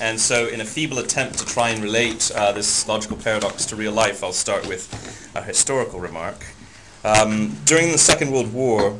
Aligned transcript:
And 0.00 0.20
so 0.20 0.46
in 0.46 0.60
a 0.60 0.64
feeble 0.64 0.98
attempt 0.98 1.38
to 1.38 1.46
try 1.46 1.70
and 1.70 1.82
relate 1.82 2.30
uh, 2.34 2.52
this 2.52 2.86
logical 2.86 3.16
paradox 3.16 3.64
to 3.66 3.76
real 3.76 3.92
life, 3.92 4.22
I'll 4.22 4.32
start 4.32 4.66
with 4.68 5.32
a 5.34 5.42
historical 5.42 6.00
remark. 6.00 6.44
Um, 7.02 7.56
during 7.64 7.92
the 7.92 7.98
Second 7.98 8.30
World 8.30 8.52
War, 8.52 8.98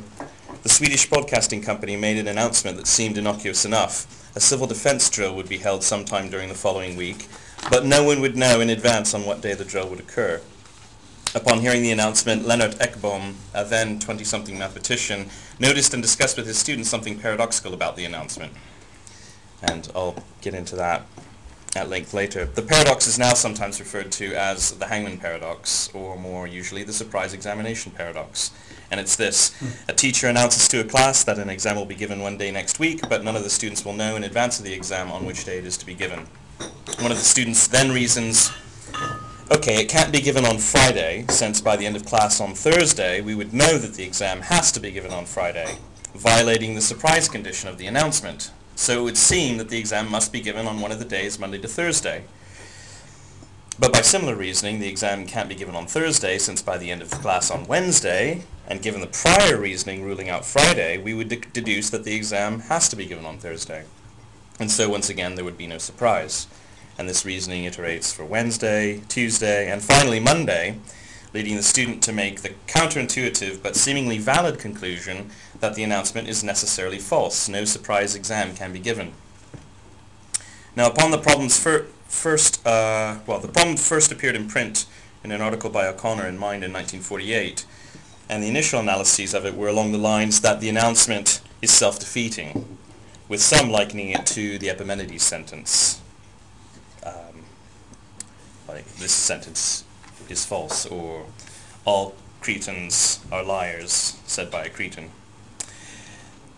the 0.63 0.69
Swedish 0.69 1.07
broadcasting 1.07 1.61
company 1.61 1.95
made 1.95 2.17
an 2.17 2.27
announcement 2.27 2.77
that 2.77 2.87
seemed 2.87 3.17
innocuous 3.17 3.63
enough. 3.63 4.35
A 4.35 4.39
civil 4.39 4.65
defense 4.65 5.07
drill 5.09 5.35
would 5.35 5.47
be 5.47 5.57
held 5.57 5.83
sometime 5.83 6.29
during 6.29 6.49
the 6.49 6.55
following 6.55 6.95
week, 6.95 7.27
but 7.69 7.85
no 7.85 8.03
one 8.03 8.19
would 8.21 8.35
know 8.35 8.59
in 8.59 8.69
advance 8.69 9.13
on 9.13 9.25
what 9.25 9.41
day 9.41 9.53
the 9.53 9.65
drill 9.65 9.89
would 9.89 9.99
occur. 9.99 10.41
Upon 11.35 11.59
hearing 11.59 11.83
the 11.83 11.91
announcement, 11.91 12.47
Leonard 12.47 12.71
Ekbom, 12.79 13.35
a 13.53 13.63
then 13.63 13.99
20-something 13.99 14.57
mathematician, 14.57 15.29
noticed 15.59 15.93
and 15.93 16.01
discussed 16.01 16.37
with 16.37 16.47
his 16.47 16.57
students 16.57 16.89
something 16.89 17.19
paradoxical 17.19 17.73
about 17.73 17.95
the 17.95 18.05
announcement. 18.05 18.53
And 19.61 19.89
I'll 19.95 20.23
get 20.41 20.53
into 20.53 20.75
that 20.75 21.05
at 21.75 21.89
length 21.89 22.13
later. 22.13 22.45
The 22.45 22.61
paradox 22.61 23.07
is 23.07 23.19
now 23.19 23.33
sometimes 23.33 23.79
referred 23.79 24.11
to 24.13 24.33
as 24.35 24.71
the 24.71 24.87
hangman 24.87 25.17
paradox, 25.17 25.89
or 25.93 26.17
more 26.17 26.47
usually 26.47 26.83
the 26.83 26.93
surprise 26.93 27.33
examination 27.33 27.91
paradox. 27.91 28.51
And 28.89 28.99
it's 28.99 29.15
this. 29.15 29.53
A 29.87 29.93
teacher 29.93 30.27
announces 30.27 30.67
to 30.69 30.79
a 30.79 30.83
class 30.83 31.23
that 31.25 31.39
an 31.39 31.49
exam 31.49 31.75
will 31.75 31.85
be 31.85 31.95
given 31.95 32.21
one 32.21 32.37
day 32.37 32.51
next 32.51 32.79
week, 32.79 33.01
but 33.09 33.23
none 33.23 33.35
of 33.35 33.43
the 33.43 33.49
students 33.49 33.83
will 33.83 33.93
know 33.93 34.15
in 34.15 34.23
advance 34.23 34.59
of 34.59 34.65
the 34.65 34.73
exam 34.73 35.11
on 35.11 35.25
which 35.25 35.43
day 35.43 35.57
it 35.57 35.65
is 35.65 35.77
to 35.77 35.85
be 35.85 35.93
given. 35.93 36.27
One 36.99 37.11
of 37.11 37.17
the 37.17 37.23
students 37.23 37.67
then 37.67 37.91
reasons, 37.91 38.51
okay, 39.51 39.81
it 39.81 39.89
can't 39.89 40.11
be 40.11 40.21
given 40.21 40.45
on 40.45 40.57
Friday, 40.57 41.25
since 41.29 41.59
by 41.59 41.75
the 41.75 41.85
end 41.85 41.95
of 41.95 42.05
class 42.05 42.39
on 42.39 42.53
Thursday, 42.53 43.19
we 43.21 43.35
would 43.35 43.53
know 43.53 43.77
that 43.77 43.95
the 43.95 44.03
exam 44.03 44.41
has 44.41 44.71
to 44.71 44.79
be 44.79 44.91
given 44.91 45.11
on 45.11 45.25
Friday, 45.25 45.77
violating 46.15 46.73
the 46.73 46.81
surprise 46.81 47.27
condition 47.27 47.67
of 47.69 47.77
the 47.77 47.87
announcement. 47.87 48.51
So 48.77 48.99
it 48.99 49.03
would 49.03 49.17
seem 49.17 49.57
that 49.57 49.69
the 49.69 49.79
exam 49.79 50.09
must 50.09 50.31
be 50.31 50.39
given 50.39 50.67
on 50.67 50.81
one 50.81 50.91
of 50.91 50.99
the 50.99 51.03
days, 51.05 51.39
Monday 51.39 51.57
to 51.57 51.67
Thursday. 51.67 52.25
But 53.79 53.91
by 53.91 54.01
similar 54.01 54.35
reasoning, 54.35 54.79
the 54.79 54.87
exam 54.87 55.25
can't 55.25 55.49
be 55.49 55.55
given 55.55 55.75
on 55.75 55.87
Thursday, 55.87 56.37
since 56.37 56.61
by 56.61 56.77
the 56.77 56.91
end 56.91 57.01
of 57.01 57.09
the 57.09 57.15
class 57.15 57.49
on 57.49 57.65
Wednesday, 57.65 58.43
and 58.67 58.83
given 58.83 59.01
the 59.01 59.07
prior 59.07 59.59
reasoning 59.59 60.03
ruling 60.03 60.29
out 60.29 60.45
Friday, 60.45 60.99
we 60.99 61.15
would 61.15 61.27
de- 61.27 61.37
deduce 61.37 61.89
that 61.89 62.03
the 62.03 62.13
exam 62.15 62.59
has 62.61 62.87
to 62.89 62.95
be 62.95 63.07
given 63.07 63.25
on 63.25 63.39
Thursday. 63.39 63.85
And 64.59 64.69
so 64.69 64.89
once 64.89 65.09
again, 65.09 65.33
there 65.33 65.43
would 65.43 65.57
be 65.57 65.67
no 65.67 65.79
surprise. 65.79 66.45
And 66.99 67.09
this 67.09 67.25
reasoning 67.25 67.65
iterates 67.65 68.13
for 68.13 68.25
Wednesday, 68.25 69.01
Tuesday, 69.09 69.71
and 69.71 69.81
finally 69.81 70.19
Monday, 70.19 70.77
leading 71.33 71.55
the 71.55 71.63
student 71.63 72.01
to 72.03 72.13
make 72.13 72.41
the 72.41 72.49
counterintuitive 72.67 73.61
but 73.61 73.75
seemingly 73.75 74.17
valid 74.17 74.59
conclusion 74.59 75.29
that 75.59 75.75
the 75.75 75.83
announcement 75.83 76.27
is 76.27 76.43
necessarily 76.43 76.99
false. 76.99 77.49
No 77.49 77.65
surprise 77.65 78.15
exam 78.15 78.55
can 78.55 78.71
be 78.71 78.79
given. 78.79 79.13
Now, 80.75 80.87
upon 80.87 81.11
the 81.11 81.17
problem's 81.17 81.59
fir- 81.59 81.87
first, 82.07 82.65
uh, 82.65 83.17
well, 83.25 83.39
the 83.39 83.47
problem 83.47 83.77
first 83.77 84.11
appeared 84.11 84.35
in 84.35 84.47
print 84.47 84.85
in 85.23 85.31
an 85.31 85.41
article 85.41 85.69
by 85.69 85.87
O'Connor 85.87 86.27
in 86.27 86.37
Mind 86.37 86.63
in 86.63 86.71
1948, 86.71 87.65
and 88.29 88.43
the 88.43 88.47
initial 88.47 88.79
analyses 88.79 89.33
of 89.33 89.45
it 89.45 89.55
were 89.55 89.67
along 89.67 89.91
the 89.91 89.97
lines 89.97 90.41
that 90.41 90.61
the 90.61 90.69
announcement 90.69 91.41
is 91.61 91.71
self-defeating, 91.71 92.77
with 93.27 93.41
some 93.41 93.71
likening 93.71 94.09
it 94.09 94.25
to 94.27 94.59
the 94.59 94.69
Epimenides 94.69 95.23
sentence. 95.23 95.99
Um, 97.03 97.43
like 98.67 98.85
this 98.95 99.11
sentence 99.11 99.83
is 100.31 100.45
false, 100.45 100.85
or 100.85 101.25
all 101.85 102.15
Cretans 102.41 103.19
are 103.31 103.43
liars, 103.43 104.17
said 104.25 104.49
by 104.51 104.65
a 104.65 104.69
Cretan. 104.69 105.11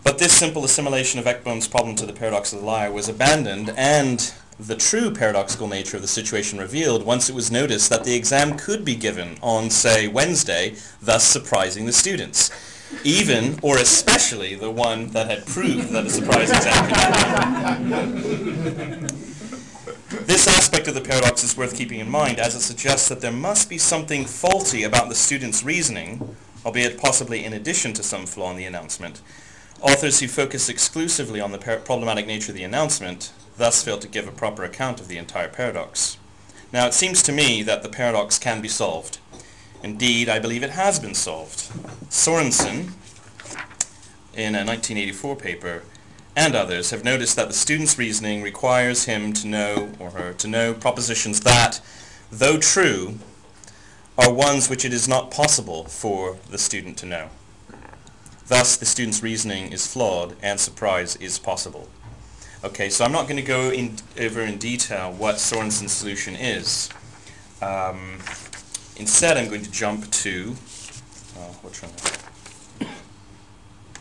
But 0.02 0.18
this 0.18 0.32
simple 0.32 0.64
assimilation 0.64 1.20
of 1.20 1.26
Ekbom's 1.26 1.68
problem 1.68 1.94
to 1.96 2.06
the 2.06 2.12
paradox 2.12 2.52
of 2.52 2.60
the 2.60 2.66
liar 2.66 2.90
was 2.90 3.08
abandoned, 3.08 3.72
and 3.76 4.32
the 4.58 4.76
true 4.76 5.10
paradoxical 5.10 5.68
nature 5.68 5.96
of 5.96 6.02
the 6.02 6.08
situation 6.08 6.58
revealed 6.58 7.04
once 7.04 7.28
it 7.28 7.34
was 7.34 7.50
noticed 7.50 7.88
that 7.90 8.04
the 8.04 8.14
exam 8.14 8.56
could 8.58 8.84
be 8.84 8.94
given 8.94 9.38
on, 9.42 9.70
say, 9.70 10.06
Wednesday, 10.08 10.74
thus 11.00 11.24
surprising 11.24 11.86
the 11.86 11.92
students. 11.92 12.50
Even, 13.04 13.58
or 13.62 13.78
especially, 13.78 14.54
the 14.54 14.70
one 14.70 15.08
that 15.08 15.30
had 15.30 15.46
proved 15.46 15.90
that 15.90 16.06
a 16.06 16.10
surprise 16.10 16.50
exam 16.50 16.86
could 18.22 18.34
be 18.34 18.68
given. 18.84 19.29
This 20.30 20.46
aspect 20.46 20.86
of 20.86 20.94
the 20.94 21.00
paradox 21.00 21.42
is 21.42 21.56
worth 21.56 21.76
keeping 21.76 21.98
in 21.98 22.08
mind 22.08 22.38
as 22.38 22.54
it 22.54 22.60
suggests 22.60 23.08
that 23.08 23.20
there 23.20 23.32
must 23.32 23.68
be 23.68 23.78
something 23.78 24.24
faulty 24.24 24.84
about 24.84 25.08
the 25.08 25.16
student's 25.16 25.64
reasoning, 25.64 26.36
albeit 26.64 27.00
possibly 27.00 27.44
in 27.44 27.52
addition 27.52 27.92
to 27.94 28.04
some 28.04 28.26
flaw 28.26 28.52
in 28.52 28.56
the 28.56 28.64
announcement. 28.64 29.22
Authors 29.80 30.20
who 30.20 30.28
focus 30.28 30.68
exclusively 30.68 31.40
on 31.40 31.50
the 31.50 31.58
problematic 31.58 32.28
nature 32.28 32.52
of 32.52 32.56
the 32.56 32.62
announcement 32.62 33.32
thus 33.56 33.82
fail 33.82 33.98
to 33.98 34.06
give 34.06 34.28
a 34.28 34.30
proper 34.30 34.62
account 34.62 35.00
of 35.00 35.08
the 35.08 35.18
entire 35.18 35.48
paradox. 35.48 36.16
Now 36.72 36.86
it 36.86 36.94
seems 36.94 37.24
to 37.24 37.32
me 37.32 37.64
that 37.64 37.82
the 37.82 37.88
paradox 37.88 38.38
can 38.38 38.60
be 38.60 38.68
solved. 38.68 39.18
Indeed, 39.82 40.28
I 40.28 40.38
believe 40.38 40.62
it 40.62 40.70
has 40.70 41.00
been 41.00 41.14
solved. 41.14 41.58
Sorensen, 42.08 42.92
in 44.32 44.54
a 44.54 44.62
1984 44.62 45.34
paper, 45.34 45.82
and 46.36 46.54
others 46.54 46.90
have 46.90 47.04
noticed 47.04 47.36
that 47.36 47.48
the 47.48 47.54
student's 47.54 47.98
reasoning 47.98 48.42
requires 48.42 49.04
him 49.04 49.32
to 49.34 49.46
know, 49.46 49.92
or 49.98 50.10
her, 50.10 50.32
to 50.34 50.48
know 50.48 50.74
propositions 50.74 51.40
that, 51.40 51.80
though 52.30 52.58
true, 52.58 53.18
are 54.16 54.32
ones 54.32 54.68
which 54.68 54.84
it 54.84 54.92
is 54.92 55.08
not 55.08 55.30
possible 55.30 55.84
for 55.84 56.38
the 56.50 56.58
student 56.58 56.96
to 56.98 57.06
know. 57.06 57.28
Thus, 58.48 58.76
the 58.76 58.86
student's 58.86 59.22
reasoning 59.22 59.72
is 59.72 59.86
flawed 59.86 60.36
and 60.42 60.58
surprise 60.58 61.16
is 61.16 61.38
possible. 61.38 61.88
Okay, 62.62 62.90
so 62.90 63.04
I'm 63.04 63.12
not 63.12 63.22
going 63.24 63.36
to 63.36 63.42
go 63.42 63.70
in, 63.70 63.96
over 64.20 64.42
in 64.42 64.58
detail 64.58 65.12
what 65.12 65.36
Sorensen's 65.36 65.92
solution 65.92 66.36
is. 66.36 66.90
Um, 67.62 68.18
instead, 68.96 69.36
I'm 69.36 69.48
going 69.48 69.62
to 69.62 69.70
jump 69.70 70.10
to, 70.10 70.56
uh, 71.36 71.52
which 71.62 71.82
one? 71.82 72.19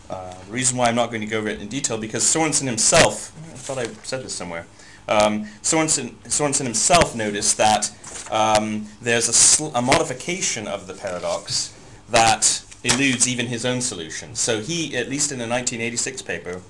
Uh, 0.09 0.33
the 0.45 0.51
reason 0.51 0.77
why 0.77 0.87
I'm 0.87 0.95
not 0.95 1.09
going 1.09 1.21
to 1.21 1.27
go 1.27 1.37
over 1.39 1.49
it 1.49 1.61
in 1.61 1.67
detail 1.67 1.97
because 1.97 2.23
Sorensen 2.23 2.65
himself, 2.65 3.31
I 3.53 3.57
thought 3.57 3.77
I 3.77 3.87
said 4.03 4.23
this 4.23 4.33
somewhere, 4.33 4.65
um, 5.07 5.45
Sorensen, 5.61 6.13
Sorensen 6.25 6.63
himself 6.63 7.15
noticed 7.15 7.57
that 7.57 7.91
um, 8.31 8.87
there's 9.01 9.59
a, 9.59 9.63
a 9.77 9.81
modification 9.81 10.67
of 10.67 10.87
the 10.87 10.93
paradox 10.93 11.75
that 12.09 12.63
eludes 12.83 13.27
even 13.27 13.47
his 13.47 13.65
own 13.65 13.81
solution. 13.81 14.35
So 14.35 14.61
he, 14.61 14.95
at 14.95 15.09
least 15.09 15.31
in 15.31 15.39
a 15.39 15.47
1986 15.47 16.21
paper, 16.21 16.61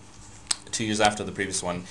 two 0.72 0.86
years 0.86 1.00
after 1.00 1.24
the 1.24 1.32
previous 1.32 1.62
one, 1.62 1.84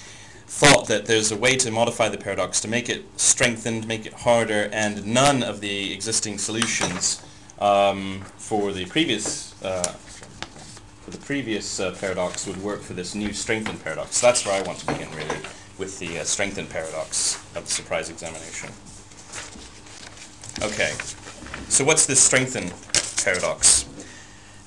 thought 0.47 0.89
that 0.89 1.07
there's 1.07 1.31
a 1.31 1.37
way 1.37 1.57
to 1.57 1.71
modify 1.71 2.09
the 2.09 2.17
paradox 2.19 2.61
to 2.63 2.69
make 2.69 2.89
it 2.89 3.05
strengthened, 3.19 3.87
make 3.87 4.07
it 4.07 4.15
harder, 4.15 4.71
and 4.73 5.07
none 5.07 5.43
of 5.43 5.61
the 5.61 5.93
existing 5.93 6.39
solutions 6.39 7.23
um, 7.59 8.23
for 8.39 8.73
the 8.73 8.87
previous 8.87 9.63
uh, 9.63 9.95
the 11.13 11.19
previous 11.19 11.81
uh, 11.81 11.95
paradox 12.01 12.47
would 12.47 12.63
work 12.63 12.81
for 12.81 12.95
this 12.95 13.15
new 13.15 13.33
strengthened 13.33 13.83
paradox. 13.83 14.21
That's 14.21 14.45
where 14.45 14.55
I 14.55 14.67
want 14.67 14.79
to 14.81 14.87
begin 14.87 15.11
really 15.13 15.41
with 15.79 15.99
the 15.99 16.19
uh, 16.19 16.25
strengthened 16.25 16.71
paradox 16.71 17.37
of 17.55 17.65
the 17.65 17.71
surprise 17.71 18.11
examination. 18.11 18.71
Okay, 20.61 20.93
so 21.69 21.85
what's 21.85 22.07
this 22.07 22.21
strengthened 22.21 22.73
paradox? 23.23 23.87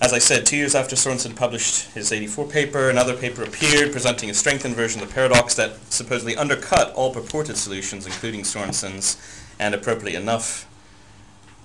As 0.02 0.14
I 0.14 0.20
said, 0.20 0.46
two 0.46 0.58
years 0.58 0.74
after 0.74 0.96
Sorensen 0.96 1.36
published 1.36 1.92
his 1.92 2.12
84 2.12 2.48
paper, 2.48 2.90
another 2.90 3.16
paper 3.16 3.44
appeared 3.44 3.92
presenting 3.92 4.30
a 4.30 4.34
strengthened 4.34 4.76
version 4.76 5.02
of 5.02 5.10
the 5.10 5.14
paradox 5.14 5.54
that 5.56 5.76
supposedly 5.92 6.36
undercut 6.36 6.92
all 6.94 7.14
purported 7.14 7.56
solutions, 7.56 8.08
including 8.08 8.42
Sorensen's, 8.42 9.18
and 9.60 9.76
appropriately 9.76 10.16
enough, 10.16 10.68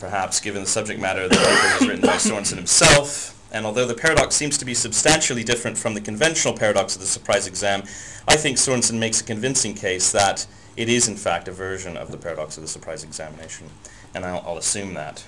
perhaps 0.00 0.40
given 0.40 0.62
the 0.62 0.68
subject 0.68 1.00
matter, 1.00 1.28
the 1.28 1.36
paper 1.36 1.78
was 1.78 1.88
written 1.88 2.02
by 2.02 2.16
Sorensen 2.16 2.56
himself, 2.56 3.35
and 3.56 3.64
although 3.64 3.86
the 3.86 3.94
paradox 3.94 4.36
seems 4.36 4.58
to 4.58 4.66
be 4.66 4.74
substantially 4.74 5.42
different 5.42 5.78
from 5.78 5.94
the 5.94 6.00
conventional 6.00 6.52
paradox 6.52 6.94
of 6.94 7.00
the 7.00 7.06
surprise 7.06 7.46
exam, 7.46 7.82
I 8.28 8.36
think 8.36 8.58
Sorensen 8.58 8.98
makes 8.98 9.22
a 9.22 9.24
convincing 9.24 9.72
case 9.72 10.12
that 10.12 10.46
it 10.76 10.90
is 10.90 11.08
in 11.08 11.16
fact 11.16 11.48
a 11.48 11.52
version 11.52 11.96
of 11.96 12.12
the 12.12 12.18
paradox 12.18 12.58
of 12.58 12.62
the 12.62 12.68
surprise 12.68 13.02
examination, 13.02 13.68
and 14.14 14.26
I'll, 14.26 14.44
I'll 14.46 14.58
assume 14.58 14.92
that. 14.92 15.24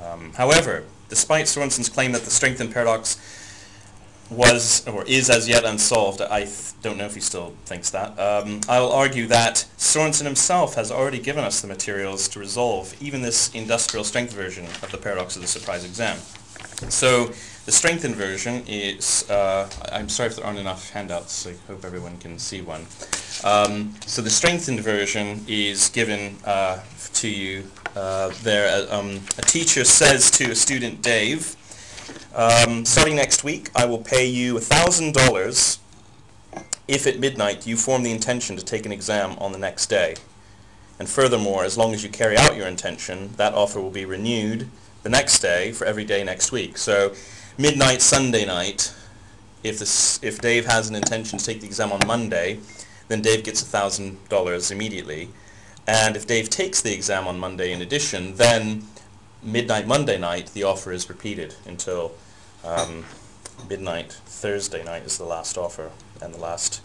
Um, 0.00 0.32
however, 0.34 0.84
despite 1.08 1.46
Sorensen's 1.46 1.88
claim 1.88 2.12
that 2.12 2.22
the 2.22 2.30
strengthened 2.30 2.72
paradox 2.72 3.18
was 4.30 4.86
or 4.86 5.04
is 5.06 5.28
as 5.28 5.48
yet 5.48 5.64
unsolved, 5.64 6.20
I 6.22 6.48
don't 6.82 6.96
know 6.96 7.06
if 7.06 7.14
he 7.14 7.20
still 7.20 7.54
thinks 7.64 7.90
that, 7.90 8.16
um, 8.16 8.60
I'll 8.68 8.92
argue 8.92 9.26
that 9.26 9.66
Sorensen 9.76 10.24
himself 10.24 10.76
has 10.76 10.92
already 10.92 11.18
given 11.18 11.42
us 11.42 11.60
the 11.60 11.66
materials 11.66 12.28
to 12.28 12.38
resolve 12.38 12.94
even 13.02 13.22
this 13.22 13.52
industrial 13.52 14.04
strength 14.04 14.32
version 14.32 14.66
of 14.66 14.92
the 14.92 14.98
paradox 14.98 15.34
of 15.34 15.42
the 15.42 15.48
surprise 15.48 15.84
exam. 15.84 16.18
So 16.88 17.32
the 17.64 17.72
strengthened 17.72 18.16
version 18.16 18.64
is, 18.66 19.28
uh, 19.30 19.70
I'm 19.92 20.08
sorry 20.08 20.30
if 20.30 20.36
there 20.36 20.44
aren't 20.44 20.58
enough 20.58 20.90
handouts, 20.90 21.46
I 21.46 21.54
hope 21.68 21.84
everyone 21.84 22.18
can 22.18 22.38
see 22.38 22.60
one. 22.60 22.86
Um, 23.44 23.94
so 24.04 24.20
the 24.20 24.30
strengthened 24.30 24.80
version 24.80 25.44
is 25.46 25.88
given 25.90 26.36
uh, 26.44 26.80
to 27.14 27.28
you 27.28 27.70
uh, 27.94 28.32
there. 28.42 28.92
Um, 28.92 29.20
a 29.38 29.42
teacher 29.42 29.84
says 29.84 30.30
to 30.32 30.50
a 30.50 30.54
student, 30.54 31.02
Dave, 31.02 31.56
um, 32.34 32.84
starting 32.84 33.16
next 33.16 33.44
week, 33.44 33.70
I 33.76 33.84
will 33.84 33.98
pay 33.98 34.26
you 34.26 34.54
$1,000 34.54 35.78
if 36.88 37.06
at 37.06 37.20
midnight 37.20 37.66
you 37.66 37.76
form 37.76 38.02
the 38.02 38.10
intention 38.10 38.56
to 38.56 38.64
take 38.64 38.86
an 38.86 38.92
exam 38.92 39.36
on 39.38 39.52
the 39.52 39.58
next 39.58 39.86
day. 39.86 40.16
And 40.98 41.08
furthermore, 41.08 41.64
as 41.64 41.78
long 41.78 41.94
as 41.94 42.02
you 42.02 42.10
carry 42.10 42.36
out 42.36 42.56
your 42.56 42.66
intention, 42.66 43.32
that 43.36 43.54
offer 43.54 43.80
will 43.80 43.90
be 43.90 44.04
renewed 44.04 44.68
the 45.02 45.08
next 45.08 45.40
day 45.40 45.72
for 45.72 45.84
every 45.84 46.04
day 46.04 46.24
next 46.24 46.52
week. 46.52 46.76
So 46.78 47.14
midnight 47.58 48.02
Sunday 48.02 48.44
night, 48.44 48.94
if, 49.62 49.78
this, 49.78 50.22
if 50.22 50.40
Dave 50.40 50.66
has 50.66 50.88
an 50.88 50.94
intention 50.94 51.38
to 51.38 51.44
take 51.44 51.60
the 51.60 51.66
exam 51.66 51.92
on 51.92 52.00
Monday, 52.06 52.58
then 53.08 53.20
Dave 53.20 53.44
gets 53.44 53.62
$1,000 53.62 54.70
immediately. 54.72 55.28
And 55.86 56.16
if 56.16 56.26
Dave 56.26 56.48
takes 56.50 56.80
the 56.80 56.94
exam 56.94 57.26
on 57.26 57.38
Monday 57.38 57.72
in 57.72 57.82
addition, 57.82 58.36
then 58.36 58.84
midnight 59.42 59.86
Monday 59.86 60.18
night, 60.18 60.48
the 60.54 60.62
offer 60.62 60.92
is 60.92 61.08
repeated 61.08 61.54
until 61.66 62.12
um, 62.64 63.04
midnight 63.68 64.12
Thursday 64.26 64.84
night 64.84 65.02
is 65.02 65.18
the 65.18 65.24
last 65.24 65.58
offer 65.58 65.90
and 66.20 66.32
the 66.32 66.38
last 66.38 66.80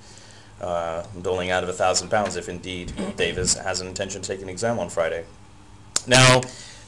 uh, 0.59 1.03
doling 1.21 1.51
out 1.51 1.63
of 1.63 1.69
a 1.69 1.73
thousand 1.73 2.09
pounds 2.09 2.35
if 2.35 2.49
indeed 2.49 2.91
Dave 3.15 3.37
has, 3.37 3.53
has 3.53 3.79
an 3.79 3.87
intention 3.87 4.21
to 4.21 4.27
take 4.27 4.41
an 4.41 4.49
exam 4.49 4.79
on 4.79 4.89
Friday. 4.89 5.23
Now, 6.07 6.41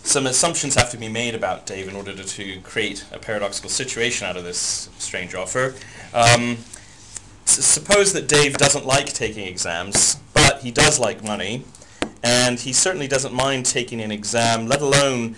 some 0.03 0.25
assumptions 0.25 0.75
have 0.75 0.89
to 0.91 0.97
be 0.97 1.09
made 1.09 1.35
about 1.35 1.65
Dave 1.65 1.87
in 1.87 1.95
order 1.95 2.13
to, 2.13 2.23
to 2.23 2.59
create 2.61 3.05
a 3.11 3.19
paradoxical 3.19 3.69
situation 3.69 4.27
out 4.27 4.37
of 4.37 4.43
this 4.43 4.89
strange 4.97 5.35
offer. 5.35 5.75
Um, 6.13 6.57
suppose 7.45 8.13
that 8.13 8.27
Dave 8.27 8.57
doesn't 8.57 8.85
like 8.85 9.07
taking 9.07 9.47
exams, 9.47 10.17
but 10.33 10.61
he 10.61 10.71
does 10.71 10.99
like 10.99 11.23
money, 11.23 11.63
and 12.23 12.59
he 12.59 12.73
certainly 12.73 13.07
doesn't 13.07 13.33
mind 13.33 13.65
taking 13.65 14.01
an 14.01 14.11
exam, 14.11 14.67
let 14.67 14.81
alone 14.81 15.35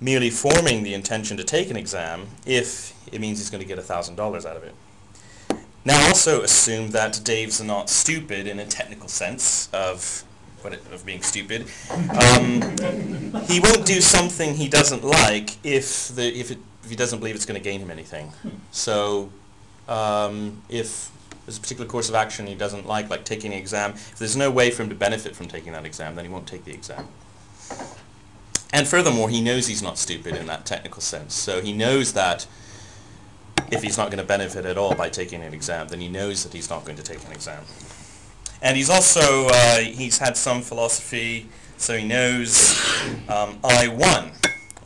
merely 0.00 0.30
forming 0.30 0.82
the 0.82 0.94
intention 0.94 1.36
to 1.36 1.44
take 1.44 1.70
an 1.70 1.76
exam, 1.76 2.26
if 2.44 2.92
it 3.12 3.20
means 3.20 3.38
he's 3.38 3.50
going 3.50 3.62
to 3.62 3.68
get 3.68 3.78
$1,000 3.78 4.18
out 4.44 4.56
of 4.56 4.64
it. 4.64 4.74
Now 5.84 6.06
also 6.08 6.42
assume 6.42 6.90
that 6.90 7.20
Dave's 7.24 7.62
not 7.62 7.90
stupid 7.90 8.46
in 8.46 8.58
a 8.58 8.66
technical 8.66 9.08
sense 9.08 9.68
of 9.72 10.24
what 10.64 10.72
it, 10.72 10.80
of 10.92 11.04
being 11.04 11.22
stupid. 11.22 11.66
Um, 11.90 12.60
he 13.46 13.60
won't 13.60 13.86
do 13.86 14.00
something 14.00 14.54
he 14.54 14.68
doesn't 14.68 15.04
like 15.04 15.56
if 15.64 16.08
the 16.08 16.26
if, 16.26 16.50
it, 16.50 16.58
if 16.84 16.90
he 16.90 16.96
doesn't 16.96 17.18
believe 17.18 17.34
it's 17.34 17.46
going 17.46 17.60
to 17.60 17.64
gain 17.64 17.80
him 17.80 17.90
anything. 17.90 18.32
So 18.70 19.30
um, 19.88 20.62
if 20.68 21.10
there's 21.44 21.58
a 21.58 21.60
particular 21.60 21.88
course 21.88 22.08
of 22.08 22.14
action 22.14 22.46
he 22.46 22.54
doesn't 22.54 22.86
like, 22.86 23.10
like 23.10 23.24
taking 23.24 23.52
an 23.52 23.58
exam, 23.58 23.92
if 23.92 24.18
there's 24.18 24.36
no 24.36 24.50
way 24.50 24.70
for 24.70 24.82
him 24.82 24.88
to 24.88 24.94
benefit 24.94 25.34
from 25.34 25.48
taking 25.48 25.72
that 25.72 25.84
exam, 25.84 26.14
then 26.14 26.24
he 26.24 26.30
won't 26.30 26.46
take 26.46 26.64
the 26.64 26.72
exam. 26.72 27.08
And 28.72 28.88
furthermore, 28.88 29.28
he 29.28 29.42
knows 29.42 29.66
he's 29.66 29.82
not 29.82 29.98
stupid 29.98 30.34
in 30.34 30.46
that 30.46 30.64
technical 30.64 31.02
sense. 31.02 31.34
So 31.34 31.60
he 31.60 31.72
knows 31.72 32.14
that 32.14 32.46
if 33.70 33.82
he's 33.82 33.98
not 33.98 34.06
going 34.06 34.18
to 34.18 34.24
benefit 34.24 34.64
at 34.64 34.78
all 34.78 34.94
by 34.94 35.08
taking 35.08 35.42
an 35.42 35.52
exam, 35.52 35.88
then 35.88 36.00
he 36.00 36.08
knows 36.08 36.42
that 36.44 36.52
he's 36.52 36.70
not 36.70 36.84
going 36.84 36.96
to 36.96 37.02
take 37.02 37.24
an 37.24 37.32
exam. 37.32 37.64
And 38.62 38.76
he's 38.76 38.88
also, 38.88 39.48
uh, 39.48 39.78
he's 39.78 40.18
had 40.18 40.36
some 40.36 40.62
philosophy, 40.62 41.48
so 41.78 41.98
he 41.98 42.06
knows 42.06 42.78
um, 43.28 43.58
I1, 43.58 44.32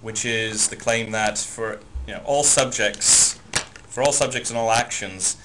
which 0.01 0.25
is 0.25 0.69
the 0.69 0.77
claim 0.77 1.11
that 1.11 1.37
for 1.37 1.81
you 2.07 2.15
know, 2.15 2.23
all 2.25 2.43
subjects, 2.43 3.39
for 3.87 4.03
all 4.03 4.13
subjects 4.13 4.49
and 4.49 4.59
all 4.59 4.73
actions, 4.73 5.37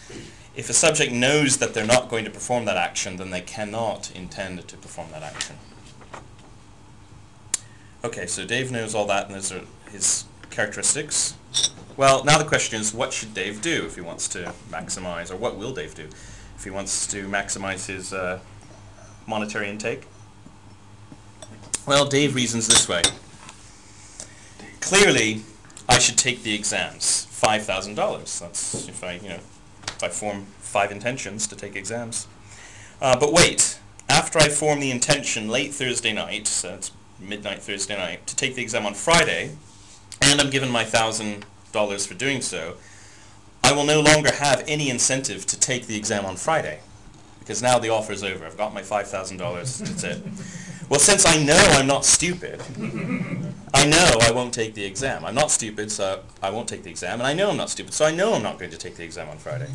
if 0.55 0.69
a 0.69 0.73
subject 0.73 1.11
knows 1.11 1.57
that 1.57 1.73
they're 1.73 1.85
not 1.85 2.07
going 2.07 2.23
to 2.23 2.31
perform 2.31 2.63
that 2.65 2.77
action, 2.77 3.17
then 3.17 3.31
they 3.31 3.41
cannot 3.41 4.11
intend 4.15 4.65
to 4.65 4.77
perform 4.77 5.11
that 5.11 5.23
action. 5.23 5.57
Okay, 8.05 8.25
so 8.27 8.45
Dave 8.45 8.71
knows 8.71 8.95
all 8.95 9.05
that, 9.07 9.25
and 9.25 9.35
those 9.35 9.51
are 9.51 9.63
his 9.91 10.23
characteristics. 10.49 11.35
Well, 11.97 12.23
now 12.23 12.37
the 12.37 12.45
question 12.45 12.79
is, 12.79 12.93
what 12.93 13.11
should 13.11 13.33
Dave 13.33 13.61
do 13.61 13.85
if 13.85 13.95
he 13.95 14.01
wants 14.01 14.29
to 14.29 14.53
maximize, 14.69 15.31
or 15.31 15.35
what 15.35 15.57
will 15.57 15.73
Dave 15.73 15.95
do 15.95 16.07
if 16.61 16.65
he 16.65 16.69
wants 16.69 17.07
to 17.07 17.27
maximize 17.27 17.87
his 17.87 18.13
uh, 18.13 18.37
monetary 19.25 19.67
intake? 19.67 20.03
Well, 21.87 22.05
Dave 22.05 22.35
reasons 22.35 22.67
this 22.67 22.87
way. 22.87 23.01
Clearly, 24.79 25.41
I 25.89 25.97
should 25.97 26.19
take 26.19 26.43
the 26.43 26.53
exams. 26.53 27.25
$5,000. 27.31 28.39
That's 28.39 28.87
if 28.87 29.03
I, 29.03 29.13
you 29.13 29.29
know, 29.29 29.39
if 29.87 30.03
I 30.03 30.09
form 30.09 30.45
five 30.59 30.91
intentions 30.91 31.47
to 31.47 31.55
take 31.55 31.75
exams. 31.75 32.27
Uh, 33.01 33.19
but 33.19 33.33
wait, 33.33 33.79
after 34.07 34.37
I 34.37 34.47
form 34.47 34.81
the 34.81 34.91
intention 34.91 35.47
late 35.47 35.73
Thursday 35.73 36.13
night, 36.13 36.45
so 36.45 36.75
it's 36.75 36.91
midnight 37.19 37.63
Thursday 37.63 37.97
night, 37.97 38.27
to 38.27 38.35
take 38.35 38.53
the 38.53 38.61
exam 38.61 38.85
on 38.85 38.93
Friday, 38.93 39.55
and 40.21 40.39
I'm 40.39 40.51
given 40.51 40.69
my 40.69 40.83
thousand 40.83 41.43
dollars 41.71 42.05
for 42.05 42.13
doing 42.13 42.39
so, 42.39 42.75
I 43.71 43.73
will 43.73 43.85
no 43.85 44.01
longer 44.01 44.33
have 44.33 44.65
any 44.67 44.89
incentive 44.89 45.45
to 45.45 45.57
take 45.57 45.87
the 45.87 45.95
exam 45.95 46.25
on 46.25 46.35
Friday 46.35 46.81
because 47.39 47.61
now 47.61 47.79
the 47.79 47.87
offer 47.87 48.11
is 48.11 48.21
over. 48.21 48.45
I've 48.45 48.57
got 48.57 48.73
my 48.73 48.81
$5,000. 48.81 49.37
That's 49.77 50.03
it. 50.03 50.21
Well, 50.89 50.99
since 50.99 51.25
I 51.25 51.41
know 51.41 51.55
I'm 51.55 51.87
not 51.87 52.03
stupid, 52.03 52.61
I 53.73 53.85
know 53.87 54.17
I 54.23 54.31
won't 54.31 54.53
take 54.53 54.73
the 54.73 54.83
exam. 54.83 55.23
I'm 55.23 55.35
not 55.35 55.51
stupid, 55.51 55.89
so 55.89 56.21
I 56.43 56.49
won't 56.49 56.67
take 56.67 56.83
the 56.83 56.89
exam, 56.89 57.21
and 57.21 57.27
I 57.27 57.33
know 57.33 57.49
I'm 57.49 57.55
not 57.55 57.69
stupid, 57.69 57.93
so 57.93 58.03
I 58.03 58.11
know 58.11 58.33
I'm 58.33 58.43
not 58.43 58.59
going 58.59 58.71
to 58.71 58.77
take 58.77 58.97
the 58.97 59.05
exam 59.05 59.29
on 59.29 59.37
Friday. 59.37 59.69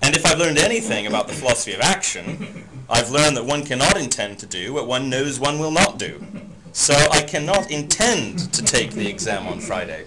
And 0.00 0.16
if 0.16 0.24
I've 0.24 0.38
learned 0.38 0.56
anything 0.56 1.06
about 1.06 1.28
the 1.28 1.34
philosophy 1.34 1.74
of 1.74 1.80
action, 1.82 2.64
I've 2.88 3.10
learned 3.10 3.36
that 3.36 3.44
one 3.44 3.62
cannot 3.62 4.00
intend 4.00 4.38
to 4.38 4.46
do 4.46 4.72
what 4.72 4.86
one 4.86 5.10
knows 5.10 5.38
one 5.38 5.58
will 5.58 5.70
not 5.70 5.98
do. 5.98 6.24
So 6.72 6.94
I 6.94 7.20
cannot 7.20 7.70
intend 7.70 8.54
to 8.54 8.62
take 8.62 8.92
the 8.92 9.06
exam 9.06 9.46
on 9.46 9.60
Friday. 9.60 10.06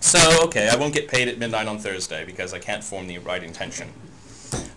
So, 0.00 0.44
okay, 0.44 0.68
I 0.68 0.76
won't 0.76 0.94
get 0.94 1.08
paid 1.08 1.28
at 1.28 1.38
midnight 1.38 1.66
on 1.66 1.78
Thursday 1.78 2.24
because 2.24 2.54
I 2.54 2.58
can't 2.58 2.84
form 2.84 3.06
the 3.06 3.18
right 3.18 3.42
intention. 3.42 3.88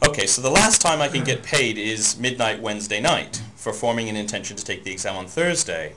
Okay, 0.07 0.25
so 0.25 0.41
the 0.41 0.49
last 0.49 0.81
time 0.81 1.01
I 1.01 1.07
can 1.07 1.23
get 1.23 1.43
paid 1.43 1.77
is 1.77 2.17
midnight 2.17 2.61
Wednesday 2.61 2.99
night 2.99 3.41
for 3.55 3.73
forming 3.73 4.09
an 4.09 4.15
intention 4.15 4.55
to 4.57 4.63
take 4.63 4.83
the 4.83 4.91
exam 4.91 5.15
on 5.15 5.27
Thursday 5.27 5.95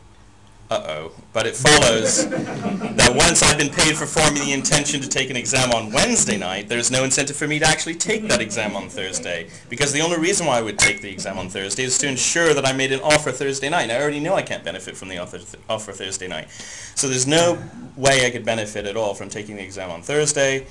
uh-oh. 0.73 1.13
But 1.33 1.47
it 1.47 1.57
follows 1.57 2.29
that 2.29 3.13
once 3.15 3.43
I've 3.43 3.59
been 3.59 3.71
paid 3.71 3.97
for 3.97 4.07
forming 4.07 4.43
the 4.43 4.53
intention 4.53 5.01
to 5.01 5.09
take 5.09 5.31
an 5.31 5.37
exam 5.37 5.71
on 5.73 5.93
Wednesday 5.93 6.37
night, 6.37 6.69
there's 6.69 6.91
no 6.91 7.05
incentive 7.05 7.37
for 7.37 7.47
me 7.47 7.59
to 7.59 7.67
actually 7.67 7.95
take 7.95 8.29
that 8.29 8.41
exam 8.41 8.77
on 8.77 8.89
Thursday. 8.89 9.49
Because 9.69 9.93
the 9.93 10.01
only 10.01 10.19
reason 10.19 10.47
why 10.47 10.59
I 10.59 10.63
would 10.63 10.79
take 10.79 11.01
the 11.01 11.11
exam 11.11 11.39
on 11.39 11.49
Thursday 11.49 11.85
is 11.85 11.97
to 11.99 12.09
ensure 12.09 12.55
that 12.55 12.67
I 12.67 12.73
made 12.73 12.93
an 12.93 13.01
offer 13.01 13.33
Thursday 13.33 13.69
night. 13.69 13.85
And 13.85 13.93
I 13.93 14.01
already 14.01 14.21
know 14.21 14.35
I 14.35 14.43
can't 14.43 14.65
benefit 14.65 14.97
from 14.97 15.09
the 15.09 15.19
offer, 15.19 15.39
th- 15.39 15.63
offer 15.69 15.93
Thursday 15.93 16.29
night. 16.29 16.51
So 16.51 17.09
there's 17.09 17.27
no 17.27 17.59
way 17.97 18.27
I 18.27 18.31
could 18.31 18.45
benefit 18.45 18.87
at 18.87 18.97
all 18.97 19.15
from 19.15 19.29
taking 19.29 19.57
the 19.57 19.63
exam 19.63 19.91
on 19.91 20.03
Thursday. 20.03 20.67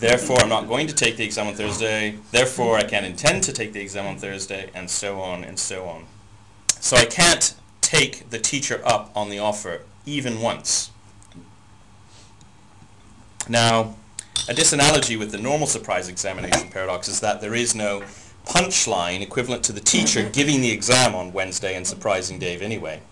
Therefore, 0.00 0.40
I'm 0.40 0.48
not 0.48 0.68
going 0.68 0.86
to 0.86 0.94
take 0.94 1.16
the 1.16 1.24
exam 1.24 1.46
on 1.46 1.54
Thursday. 1.54 2.18
Therefore, 2.30 2.76
I 2.76 2.84
can't 2.84 3.06
intend 3.06 3.44
to 3.44 3.52
take 3.52 3.72
the 3.72 3.80
exam 3.80 4.06
on 4.06 4.18
Thursday, 4.18 4.70
and 4.74 4.90
so 4.90 5.20
on 5.20 5.44
and 5.44 5.58
so 5.58 5.84
on. 5.84 6.04
So 6.80 6.96
I 6.96 7.04
can't 7.04 7.54
take 7.86 8.30
the 8.30 8.38
teacher 8.38 8.82
up 8.84 9.12
on 9.14 9.30
the 9.30 9.38
offer 9.38 9.82
even 10.04 10.40
once. 10.40 10.90
Now, 13.48 13.94
a 14.48 14.52
disanalogy 14.52 15.16
with 15.16 15.30
the 15.30 15.38
normal 15.38 15.68
surprise 15.68 16.08
examination 16.08 16.68
paradox 16.68 17.06
is 17.06 17.20
that 17.20 17.40
there 17.40 17.54
is 17.54 17.76
no 17.76 18.02
punchline 18.44 19.20
equivalent 19.20 19.62
to 19.64 19.72
the 19.72 19.80
teacher 19.80 20.28
giving 20.28 20.60
the 20.62 20.72
exam 20.72 21.14
on 21.14 21.32
Wednesday 21.32 21.76
and 21.76 21.86
surprising 21.86 22.40
Dave 22.40 22.60
anyway. 22.60 23.02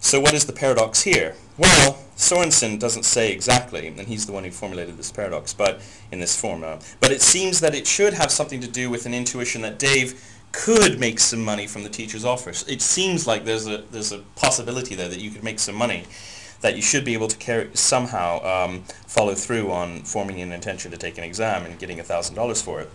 So 0.00 0.20
what 0.20 0.34
is 0.34 0.44
the 0.44 0.52
paradox 0.52 1.02
here? 1.02 1.34
Well, 1.56 1.98
Sorensen 2.14 2.78
doesn't 2.78 3.04
say 3.04 3.32
exactly, 3.32 3.86
and 3.88 3.98
he's 4.00 4.26
the 4.26 4.32
one 4.32 4.44
who 4.44 4.50
formulated 4.50 4.98
this 4.98 5.10
paradox, 5.10 5.54
but 5.54 5.80
in 6.12 6.20
this 6.20 6.38
form. 6.38 6.62
Uh, 6.62 6.78
but 7.00 7.10
it 7.10 7.22
seems 7.22 7.60
that 7.60 7.74
it 7.74 7.86
should 7.86 8.12
have 8.12 8.30
something 8.30 8.60
to 8.60 8.68
do 8.68 8.90
with 8.90 9.06
an 9.06 9.14
intuition 9.14 9.62
that 9.62 9.78
Dave 9.78 10.22
could 10.52 10.98
make 10.98 11.20
some 11.20 11.44
money 11.44 11.66
from 11.66 11.82
the 11.82 11.88
teacher's 11.88 12.24
offers. 12.24 12.64
It 12.68 12.82
seems 12.82 13.26
like 13.26 13.44
there's 13.44 13.66
a 13.66 13.78
there's 13.90 14.12
a 14.12 14.18
possibility 14.36 14.94
there 14.94 15.08
that 15.08 15.20
you 15.20 15.30
could 15.30 15.44
make 15.44 15.58
some 15.58 15.74
money, 15.74 16.04
that 16.60 16.76
you 16.76 16.82
should 16.82 17.04
be 17.04 17.14
able 17.14 17.28
to 17.28 17.36
carry 17.36 17.70
somehow 17.74 18.42
um, 18.44 18.82
follow 19.06 19.34
through 19.34 19.70
on 19.70 20.02
forming 20.02 20.40
an 20.40 20.52
intention 20.52 20.90
to 20.90 20.96
take 20.96 21.18
an 21.18 21.24
exam 21.24 21.64
and 21.64 21.78
getting 21.78 22.00
thousand 22.02 22.34
dollars 22.34 22.62
for 22.62 22.80
it. 22.80 22.90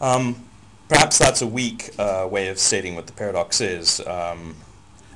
Um, 0.00 0.44
perhaps 0.88 1.18
that's 1.18 1.42
a 1.42 1.46
weak 1.46 1.90
uh, 1.98 2.26
way 2.30 2.48
of 2.48 2.58
stating 2.58 2.94
what 2.94 3.06
the 3.06 3.12
paradox 3.12 3.60
is. 3.60 4.00
Um, 4.06 4.56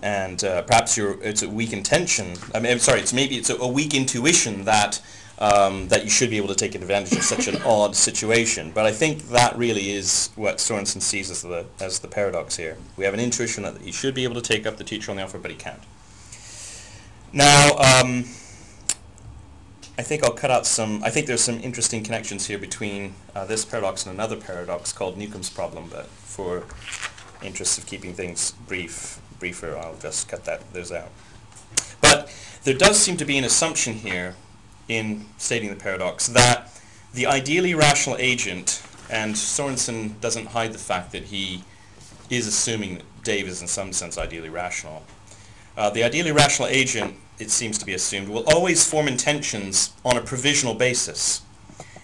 and 0.02 0.42
uh, 0.42 0.62
perhaps 0.62 0.98
it's 0.98 1.42
a 1.42 1.48
weak 1.48 1.72
intention. 1.72 2.34
I 2.54 2.58
mean, 2.58 2.72
I'm 2.72 2.80
sorry. 2.80 3.00
It's 3.00 3.12
maybe 3.12 3.36
it's 3.36 3.50
a, 3.50 3.56
a 3.56 3.68
weak 3.68 3.94
intuition 3.94 4.64
that 4.64 5.00
um, 5.42 5.88
that 5.88 6.04
you 6.04 6.10
should 6.10 6.30
be 6.30 6.36
able 6.36 6.46
to 6.46 6.54
take 6.54 6.76
advantage 6.76 7.18
of 7.18 7.24
such 7.24 7.48
an 7.48 7.60
odd 7.66 7.96
situation. 7.96 8.70
But 8.72 8.86
I 8.86 8.92
think 8.92 9.28
that 9.30 9.58
really 9.58 9.90
is 9.90 10.30
what 10.36 10.58
Sorensen 10.58 11.02
sees 11.02 11.30
as 11.30 11.42
the, 11.42 11.66
as 11.80 11.98
the 11.98 12.06
paradox 12.06 12.56
here. 12.56 12.76
We 12.96 13.04
have 13.04 13.12
an 13.12 13.18
intuition 13.18 13.64
that 13.64 13.78
he 13.78 13.90
should 13.90 14.14
be 14.14 14.22
able 14.22 14.36
to 14.36 14.40
take 14.40 14.66
up 14.66 14.76
the 14.76 14.84
teacher 14.84 15.10
on 15.10 15.16
the 15.16 15.24
offer, 15.24 15.38
but 15.38 15.50
he 15.50 15.56
can't. 15.56 15.82
Now, 17.32 17.70
um, 17.70 18.26
I 19.98 20.02
think 20.02 20.22
I'll 20.22 20.32
cut 20.32 20.52
out 20.52 20.64
some, 20.64 21.02
I 21.02 21.10
think 21.10 21.26
there's 21.26 21.42
some 21.42 21.58
interesting 21.58 22.04
connections 22.04 22.46
here 22.46 22.58
between 22.58 23.14
uh, 23.34 23.44
this 23.44 23.64
paradox 23.64 24.06
and 24.06 24.14
another 24.14 24.36
paradox 24.36 24.92
called 24.92 25.18
Newcomb's 25.18 25.50
problem, 25.50 25.88
but 25.90 26.06
for 26.06 26.66
interests 27.42 27.78
of 27.78 27.86
keeping 27.86 28.14
things 28.14 28.52
brief, 28.68 29.20
briefer, 29.40 29.76
I'll 29.76 29.96
just 29.96 30.28
cut 30.28 30.44
that, 30.44 30.72
those 30.72 30.92
out. 30.92 31.10
But 32.00 32.32
there 32.62 32.74
does 32.74 32.96
seem 32.96 33.16
to 33.16 33.24
be 33.24 33.36
an 33.38 33.44
assumption 33.44 33.94
here 33.94 34.36
in 34.88 35.26
stating 35.38 35.70
the 35.70 35.76
paradox 35.76 36.28
that 36.28 36.68
the 37.14 37.26
ideally 37.26 37.74
rational 37.74 38.16
agent, 38.18 38.82
and 39.10 39.34
Sorensen 39.34 40.20
doesn't 40.20 40.46
hide 40.46 40.72
the 40.72 40.78
fact 40.78 41.12
that 41.12 41.24
he 41.24 41.64
is 42.30 42.46
assuming 42.46 42.96
that 42.96 43.04
Dave 43.22 43.46
is 43.46 43.60
in 43.60 43.68
some 43.68 43.92
sense 43.92 44.16
ideally 44.16 44.48
rational. 44.48 45.02
Uh, 45.76 45.90
the 45.90 46.02
ideally 46.02 46.32
rational 46.32 46.68
agent, 46.68 47.14
it 47.38 47.50
seems 47.50 47.78
to 47.78 47.86
be 47.86 47.94
assumed, 47.94 48.28
will 48.28 48.44
always 48.46 48.88
form 48.88 49.08
intentions 49.08 49.92
on 50.04 50.16
a 50.16 50.20
provisional 50.20 50.74
basis 50.74 51.42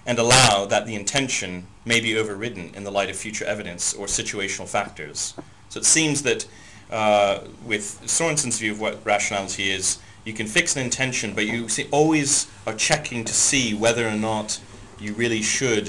and 0.07 0.19
allow 0.19 0.65
that 0.67 0.87
the 0.87 0.95
intention 0.95 1.67
may 1.85 2.01
be 2.01 2.17
overridden 2.17 2.75
in 2.75 2.85
the 2.85 2.91
light 2.91 3.11
of 3.11 3.17
future 3.17 3.45
evidence 3.45 3.95
or 3.95 4.07
situational 4.07 4.69
factors. 4.69 5.35
So 5.69 5.81
it 5.81 5.85
seems 5.85 6.23
that 6.23 6.47
uh, 6.91 7.41
with 7.67 8.01
Sorensen's 8.07 8.59
view 8.59 8.73
of 8.73 8.81
what 8.81 9.05
rationality 9.05 9.71
is, 9.71 9.99
you 10.29 10.35
can 10.35 10.47
fix 10.47 10.77
an 10.77 10.83
intention, 10.85 11.33
but 11.35 11.47
you 11.47 11.71
see, 11.71 11.89
always 11.91 12.49
are 12.67 12.75
checking 12.75 13.25
to 13.25 13.33
see 13.33 13.73
whether 13.73 14.07
or 14.07 14.15
not 14.15 14.61
you 15.01 15.15
really 15.15 15.41
should 15.41 15.89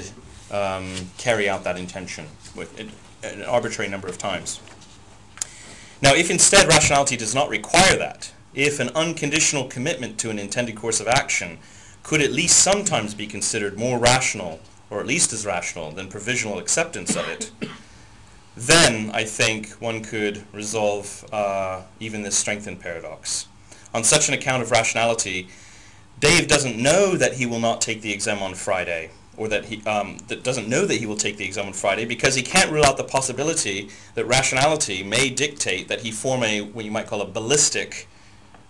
um, 0.50 0.94
carry 1.18 1.46
out 1.46 1.62
that 1.64 1.76
intention 1.76 2.24
with 2.56 2.80
an 3.22 3.42
arbitrary 3.44 3.90
number 3.90 4.08
of 4.08 4.16
times. 4.16 4.58
Now, 6.00 6.14
if 6.14 6.30
instead 6.30 6.66
rationality 6.68 7.18
does 7.18 7.34
not 7.34 7.50
require 7.50 7.98
that, 7.98 8.32
if 8.54 8.80
an 8.80 8.88
unconditional 8.94 9.64
commitment 9.64 10.18
to 10.20 10.30
an 10.30 10.38
intended 10.38 10.74
course 10.74 11.00
of 11.00 11.06
action 11.06 11.58
could 12.02 12.22
at 12.22 12.32
least 12.32 12.60
sometimes 12.60 13.12
be 13.12 13.26
considered 13.26 13.78
more 13.78 13.98
rational, 13.98 14.58
or 14.88 15.00
at 15.00 15.06
least 15.06 15.34
as 15.34 15.44
rational, 15.44 15.90
than 15.90 16.08
provisional 16.08 16.58
acceptance 16.58 17.14
of 17.14 17.28
it, 17.28 17.50
then 18.56 19.10
I 19.10 19.24
think 19.24 19.68
one 19.72 20.02
could 20.02 20.44
resolve 20.54 21.26
uh, 21.30 21.82
even 22.00 22.22
this 22.22 22.38
strengthened 22.38 22.80
paradox. 22.80 23.46
On 23.92 24.04
such 24.04 24.28
an 24.28 24.34
account 24.34 24.62
of 24.62 24.70
rationality, 24.70 25.48
Dave 26.20 26.48
doesn't 26.48 26.76
know 26.76 27.16
that 27.16 27.34
he 27.34 27.46
will 27.46 27.60
not 27.60 27.80
take 27.80 28.02
the 28.02 28.12
exam 28.12 28.42
on 28.42 28.54
Friday, 28.54 29.10
or 29.36 29.48
that 29.48 29.64
he 29.66 29.82
um, 29.86 30.18
that 30.28 30.44
doesn't 30.44 30.68
know 30.68 30.84
that 30.86 30.96
he 30.96 31.06
will 31.06 31.16
take 31.16 31.38
the 31.38 31.44
exam 31.44 31.66
on 31.66 31.72
Friday 31.72 32.04
because 32.04 32.34
he 32.34 32.42
can't 32.42 32.70
rule 32.70 32.84
out 32.84 32.98
the 32.98 33.04
possibility 33.04 33.88
that 34.14 34.26
rationality 34.26 35.02
may 35.02 35.30
dictate 35.30 35.88
that 35.88 36.00
he 36.00 36.10
form 36.10 36.42
a 36.42 36.60
what 36.60 36.84
you 36.84 36.90
might 36.90 37.06
call 37.06 37.22
a 37.22 37.26
ballistic, 37.26 38.06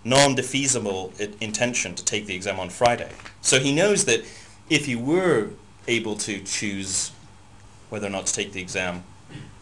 non-defeasible 0.03 1.39
intention 1.41 1.93
to 1.93 2.05
take 2.05 2.25
the 2.25 2.33
exam 2.33 2.59
on 2.59 2.69
Friday. 2.69 3.11
So 3.41 3.59
he 3.59 3.75
knows 3.75 4.05
that 4.05 4.21
if 4.69 4.85
he 4.85 4.95
were 4.95 5.49
able 5.87 6.15
to 6.15 6.39
choose 6.43 7.11
whether 7.89 8.07
or 8.07 8.11
not 8.11 8.25
to 8.27 8.33
take 8.33 8.53
the 8.53 8.61
exam 8.61 9.03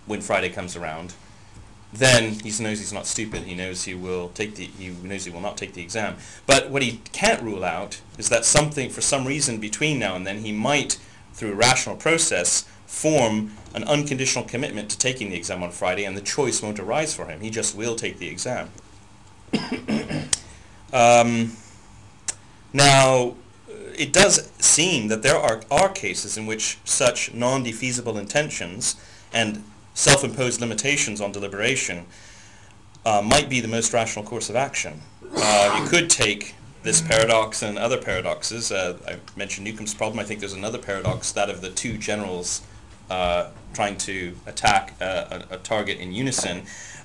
when 0.05 0.21
Friday 0.21 0.49
comes 0.49 0.75
around, 0.75 1.13
then 1.91 2.33
he 2.33 2.49
knows 2.61 2.79
he's 2.79 2.93
not 2.93 3.07
stupid. 3.07 3.43
He 3.43 3.55
knows 3.55 3.85
he 3.85 3.95
will 3.95 4.29
take 4.29 4.55
the 4.55 4.65
he 4.65 4.89
knows 4.89 5.25
he 5.25 5.31
will 5.31 5.41
not 5.41 5.57
take 5.57 5.73
the 5.73 5.81
exam. 5.81 6.17
But 6.45 6.69
what 6.69 6.81
he 6.81 7.01
can't 7.11 7.41
rule 7.41 7.63
out 7.63 8.01
is 8.17 8.29
that 8.29 8.45
something 8.45 8.89
for 8.89 9.01
some 9.01 9.25
reason 9.25 9.59
between 9.59 9.97
now 9.97 10.15
and 10.15 10.25
then 10.25 10.39
he 10.39 10.51
might 10.51 10.99
through 11.33 11.53
a 11.53 11.55
rational 11.55 11.95
process 11.95 12.65
form 12.85 13.51
an 13.73 13.83
unconditional 13.85 14.43
commitment 14.45 14.89
to 14.89 14.97
taking 14.97 15.29
the 15.29 15.35
exam 15.35 15.63
on 15.63 15.71
Friday 15.71 16.05
and 16.05 16.17
the 16.17 16.21
choice 16.21 16.61
won't 16.61 16.79
arise 16.79 17.13
for 17.13 17.25
him. 17.25 17.39
He 17.39 17.49
just 17.49 17.75
will 17.75 17.95
take 17.95 18.17
the 18.17 18.27
exam. 18.27 18.69
um, 20.93 21.53
now, 22.73 23.35
it 23.95 24.13
does 24.13 24.51
seem 24.59 25.07
that 25.07 25.21
there 25.21 25.37
are, 25.37 25.61
are 25.69 25.89
cases 25.89 26.37
in 26.37 26.45
which 26.45 26.77
such 26.83 27.33
non-defeasible 27.33 28.19
intentions 28.19 28.95
and 29.31 29.63
self-imposed 29.99 30.61
limitations 30.61 31.19
on 31.19 31.29
deliberation 31.31 32.05
uh, 33.05 33.21
might 33.21 33.49
be 33.49 33.59
the 33.59 33.67
most 33.67 33.91
rational 33.91 34.23
course 34.23 34.49
of 34.49 34.55
action. 34.55 35.01
Uh, 35.35 35.81
you 35.81 35.89
could 35.89 36.09
take 36.09 36.55
this 36.83 37.01
paradox 37.01 37.61
and 37.61 37.77
other 37.77 37.97
paradoxes. 37.97 38.71
Uh, 38.71 38.97
I 39.05 39.17
mentioned 39.37 39.67
Newcomb's 39.67 39.93
problem. 39.93 40.17
I 40.19 40.23
think 40.23 40.39
there's 40.39 40.53
another 40.53 40.77
paradox, 40.77 41.33
that 41.33 41.49
of 41.49 41.59
the 41.59 41.69
two 41.69 41.97
generals 41.97 42.61
uh, 43.09 43.49
trying 43.73 43.97
to 43.97 44.35
attack 44.45 44.95
a, 45.01 45.45
a, 45.49 45.57
target 45.57 45.99
in 45.99 46.13
unison. 46.13 46.59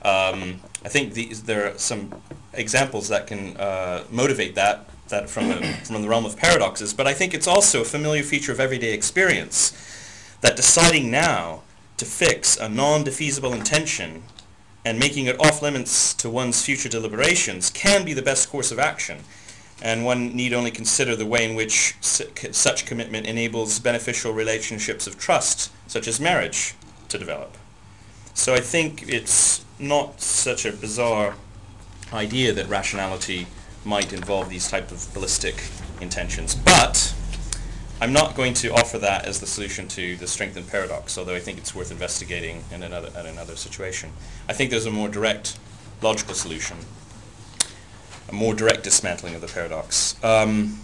Um, 0.04 0.60
I 0.84 0.88
think 0.88 1.14
these, 1.14 1.42
there 1.42 1.72
are 1.72 1.78
some 1.78 2.14
examples 2.52 3.08
that 3.08 3.26
can 3.26 3.56
uh, 3.56 4.04
motivate 4.10 4.54
that 4.54 4.88
that 5.08 5.28
from, 5.28 5.50
a, 5.50 5.60
from 5.84 6.00
the 6.00 6.08
realm 6.08 6.24
of 6.24 6.36
paradoxes, 6.36 6.94
but 6.94 7.06
I 7.06 7.12
think 7.12 7.34
it's 7.34 7.46
also 7.46 7.82
a 7.82 7.84
familiar 7.84 8.22
feature 8.22 8.52
of 8.52 8.60
everyday 8.60 8.94
experience 8.94 9.72
that 10.40 10.56
deciding 10.56 11.10
now 11.10 11.62
to 11.96 12.04
fix 12.04 12.56
a 12.56 12.68
non-defeasible 12.68 13.54
intention 13.54 14.24
and 14.84 14.98
making 14.98 15.26
it 15.26 15.40
off 15.40 15.62
limits 15.62 16.12
to 16.14 16.28
one's 16.28 16.64
future 16.64 16.88
deliberations 16.88 17.70
can 17.70 18.04
be 18.04 18.12
the 18.12 18.22
best 18.22 18.50
course 18.50 18.70
of 18.70 18.78
action. 18.78 19.20
And 19.82 20.04
one 20.04 20.34
need 20.36 20.52
only 20.52 20.70
consider 20.70 21.16
the 21.16 21.26
way 21.26 21.48
in 21.48 21.54
which 21.54 21.96
such 22.00 22.86
commitment 22.86 23.26
enables 23.26 23.78
beneficial 23.78 24.32
relationships 24.32 25.06
of 25.06 25.18
trust, 25.18 25.72
such 25.86 26.06
as 26.06 26.20
marriage, 26.20 26.74
to 27.08 27.18
develop. 27.18 27.56
So 28.34 28.54
I 28.54 28.60
think 28.60 29.08
it's 29.08 29.64
not 29.78 30.20
such 30.20 30.64
a 30.64 30.72
bizarre 30.72 31.34
idea 32.12 32.52
that 32.52 32.68
rationality 32.68 33.46
might 33.84 34.12
involve 34.12 34.48
these 34.48 34.68
type 34.68 34.90
of 34.90 35.12
ballistic 35.12 35.62
intentions. 36.00 36.54
But 36.54 37.13
I'm 38.04 38.12
not 38.12 38.34
going 38.34 38.52
to 38.56 38.68
offer 38.68 38.98
that 38.98 39.24
as 39.24 39.40
the 39.40 39.46
solution 39.46 39.88
to 39.88 40.14
the 40.16 40.26
strengthened 40.26 40.68
paradox, 40.68 41.16
although 41.16 41.34
I 41.34 41.40
think 41.40 41.56
it's 41.56 41.74
worth 41.74 41.90
investigating 41.90 42.62
in 42.70 42.82
another, 42.82 43.08
in 43.18 43.24
another 43.24 43.56
situation. 43.56 44.10
I 44.46 44.52
think 44.52 44.70
there's 44.70 44.84
a 44.84 44.90
more 44.90 45.08
direct 45.08 45.58
logical 46.02 46.34
solution, 46.34 46.76
a 48.28 48.34
more 48.34 48.52
direct 48.52 48.82
dismantling 48.84 49.34
of 49.34 49.40
the 49.40 49.46
paradox. 49.46 50.22
Um, 50.22 50.80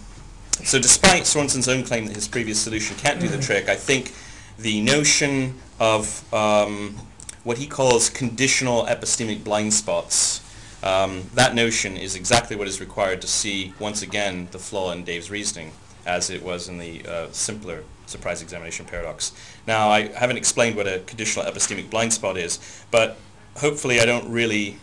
so 0.63 0.79
despite 0.79 1.27
Sorensen's 1.27 1.67
own 1.67 1.83
claim 1.83 2.07
that 2.07 2.15
his 2.15 2.27
previous 2.27 2.59
solution 2.59 2.97
can't 2.97 3.19
do 3.19 3.27
the 3.27 3.37
mm. 3.37 3.45
trick, 3.45 3.69
I 3.69 3.75
think 3.75 4.15
the 4.57 4.81
notion 4.81 5.59
of 5.79 6.33
um, 6.33 6.97
what 7.43 7.59
he 7.59 7.67
calls 7.67 8.09
conditional 8.09 8.87
epistemic 8.87 9.43
blind 9.43 9.75
spots, 9.75 10.41
um, 10.81 11.29
that 11.35 11.53
notion 11.53 11.97
is 11.97 12.15
exactly 12.15 12.55
what 12.55 12.67
is 12.67 12.79
required 12.79 13.21
to 13.21 13.27
see, 13.27 13.75
once 13.77 14.01
again, 14.01 14.47
the 14.49 14.57
flaw 14.57 14.91
in 14.91 15.03
Dave's 15.03 15.29
reasoning 15.29 15.71
as 16.05 16.29
it 16.29 16.43
was 16.43 16.67
in 16.67 16.77
the 16.77 17.05
uh, 17.05 17.27
simpler 17.31 17.83
surprise 18.05 18.41
examination 18.41 18.85
paradox. 18.85 19.31
Now, 19.67 19.89
I 19.89 20.07
haven't 20.07 20.37
explained 20.37 20.75
what 20.75 20.87
a 20.87 20.99
conditional 20.99 21.45
epistemic 21.45 21.89
blind 21.89 22.13
spot 22.13 22.37
is, 22.37 22.59
but 22.91 23.17
hopefully 23.57 23.99
I 23.99 24.05
don't 24.05 24.29
really 24.29 24.77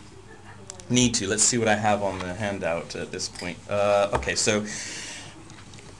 need 0.89 1.13
to. 1.15 1.27
Let's 1.27 1.43
see 1.43 1.57
what 1.57 1.67
I 1.67 1.75
have 1.75 2.01
on 2.01 2.19
the 2.19 2.33
handout 2.33 2.95
at 2.95 3.11
this 3.11 3.29
point. 3.29 3.57
Uh, 3.69 4.09
okay, 4.13 4.35
so 4.35 4.61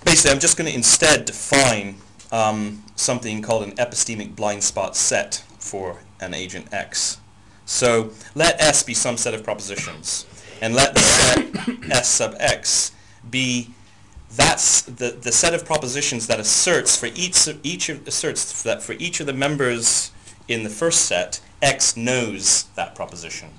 basically 0.06 0.32
I'm 0.32 0.40
just 0.40 0.58
going 0.58 0.70
to 0.70 0.76
instead 0.76 1.26
define 1.26 1.98
um, 2.32 2.84
something 2.96 3.42
called 3.42 3.64
an 3.64 3.72
epistemic 3.74 4.36
blind 4.36 4.64
spot 4.64 4.96
set 4.96 5.44
for 5.60 6.00
an 6.20 6.34
agent 6.34 6.74
X. 6.74 7.20
So 7.66 8.12
let 8.34 8.60
S 8.60 8.82
be 8.84 8.94
some 8.94 9.18
set 9.18 9.34
of 9.34 9.44
propositions, 9.44 10.26
and 10.62 10.74
let 10.74 10.96
the 10.96 11.00
set 11.00 11.92
S 11.92 12.10
sub 12.10 12.36
X 12.40 12.92
be 13.30 13.70
that's 14.32 14.84
the, 14.84 15.12
the 15.12 15.32
set 15.32 15.54
of 15.54 15.66
propositions 15.66 16.28
that 16.28 16.40
asserts 16.40 16.96
for 16.96 17.08
each 17.08 17.48
each 17.64 17.90
of, 17.90 18.08
asserts 18.08 18.64
that 18.64 18.84
for 18.84 18.94
each 18.94 19.20
of 19.20 19.26
the 19.26 19.34
members 19.34 20.12
in 20.48 20.64
the 20.64 20.70
first 20.70 21.06
set, 21.06 21.40
X 21.62 21.98
knows 21.98 22.64
that 22.76 22.96
proposition. 22.96 23.50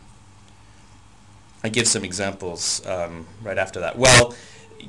I 1.62 1.68
give 1.68 1.86
some 1.86 2.04
examples 2.04 2.84
um, 2.86 3.26
right 3.42 3.58
after 3.58 3.80
that. 3.80 3.98
Well, 3.98 4.34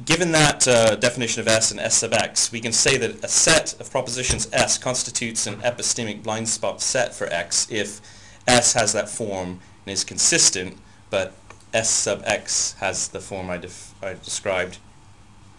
given 0.05 0.31
that 0.31 0.67
uh, 0.67 0.95
definition 0.95 1.41
of 1.41 1.47
S 1.47 1.71
and 1.71 1.79
S 1.79 1.95
sub 1.95 2.13
X, 2.13 2.51
we 2.51 2.61
can 2.61 2.71
say 2.71 2.97
that 2.97 3.23
a 3.23 3.27
set 3.27 3.79
of 3.79 3.91
propositions 3.91 4.47
S 4.53 4.77
constitutes 4.77 5.47
an 5.47 5.55
epistemic 5.57 6.23
blind 6.23 6.47
spot 6.47 6.81
set 6.81 7.13
for 7.13 7.27
X 7.27 7.67
if 7.69 7.99
S 8.47 8.73
has 8.73 8.93
that 8.93 9.09
form 9.09 9.59
and 9.85 9.93
is 9.93 10.03
consistent, 10.03 10.77
but 11.09 11.33
S 11.73 11.89
sub 11.89 12.21
X 12.25 12.73
has 12.79 13.09
the 13.09 13.19
form 13.19 13.49
I, 13.49 13.55
I 14.01 14.13
described 14.13 14.77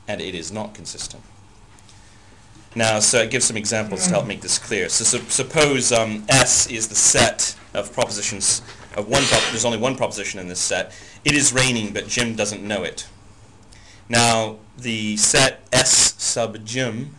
and 0.08 0.20
it 0.20 0.34
is 0.34 0.52
not 0.52 0.74
consistent. 0.74 1.22
Now, 2.74 3.00
so 3.00 3.20
I 3.20 3.26
give 3.26 3.42
some 3.42 3.56
examples 3.56 4.04
to 4.04 4.10
help 4.10 4.26
make 4.26 4.40
this 4.40 4.58
clear. 4.58 4.88
So, 4.88 5.04
so 5.04 5.18
suppose 5.28 5.92
um, 5.92 6.24
S 6.28 6.66
is 6.70 6.88
the 6.88 6.94
set 6.94 7.54
of 7.74 7.92
propositions 7.92 8.62
of 8.96 9.08
one. 9.08 9.22
There's 9.50 9.66
only 9.66 9.78
one 9.78 9.96
proposition 9.96 10.40
in 10.40 10.48
this 10.48 10.60
set. 10.60 10.92
It 11.24 11.34
is 11.34 11.52
raining, 11.52 11.92
but 11.92 12.08
Jim 12.08 12.34
doesn't 12.34 12.62
know 12.62 12.82
it. 12.82 13.06
Now, 14.08 14.56
the 14.78 15.16
set 15.18 15.66
S 15.72 16.14
sub 16.22 16.64
Jim 16.64 17.14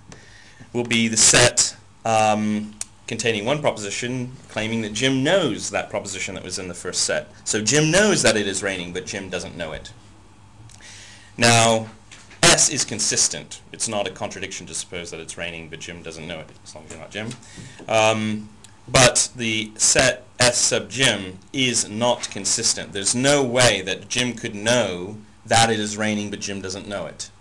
will 0.73 0.83
be 0.83 1.07
the 1.07 1.17
set 1.17 1.75
um, 2.03 2.73
containing 3.07 3.45
one 3.45 3.61
proposition 3.61 4.31
claiming 4.49 4.81
that 4.81 4.93
Jim 4.93 5.23
knows 5.23 5.69
that 5.69 5.89
proposition 5.89 6.35
that 6.35 6.43
was 6.43 6.57
in 6.57 6.67
the 6.67 6.73
first 6.73 7.03
set. 7.03 7.29
So 7.43 7.61
Jim 7.61 7.91
knows 7.91 8.23
that 8.23 8.35
it 8.35 8.47
is 8.47 8.63
raining, 8.63 8.91
but 8.91 9.05
Jim 9.05 9.29
doesn't 9.29 9.55
know 9.55 9.71
it. 9.71 9.91
Now, 11.37 11.89
S 12.53 12.69
is 12.69 12.85
consistent. 12.85 13.61
It's 13.71 13.87
not 13.87 14.05
a 14.05 14.11
contradiction 14.11 14.67
to 14.67 14.75
suppose 14.75 15.09
that 15.09 15.19
it's 15.19 15.39
raining, 15.39 15.69
but 15.69 15.79
Jim 15.79 16.03
doesn't 16.03 16.27
know 16.27 16.39
it, 16.39 16.51
as 16.63 16.75
long 16.75 16.85
as 16.85 16.91
you're 16.91 16.99
not 16.99 17.09
Jim. 17.09 17.29
Um, 17.87 18.49
but 18.87 19.31
the 19.35 19.71
set 19.75 20.27
S 20.39 20.59
sub 20.59 20.87
Jim 20.87 21.39
is 21.51 21.89
not 21.89 22.29
consistent. 22.29 22.93
There's 22.93 23.15
no 23.15 23.43
way 23.43 23.81
that 23.81 24.07
Jim 24.07 24.33
could 24.33 24.53
know 24.53 25.17
that 25.43 25.71
it 25.71 25.79
is 25.79 25.97
raining, 25.97 26.29
but 26.29 26.41
Jim 26.41 26.61
doesn't 26.61 26.87
know 26.87 27.07
it. 27.07 27.31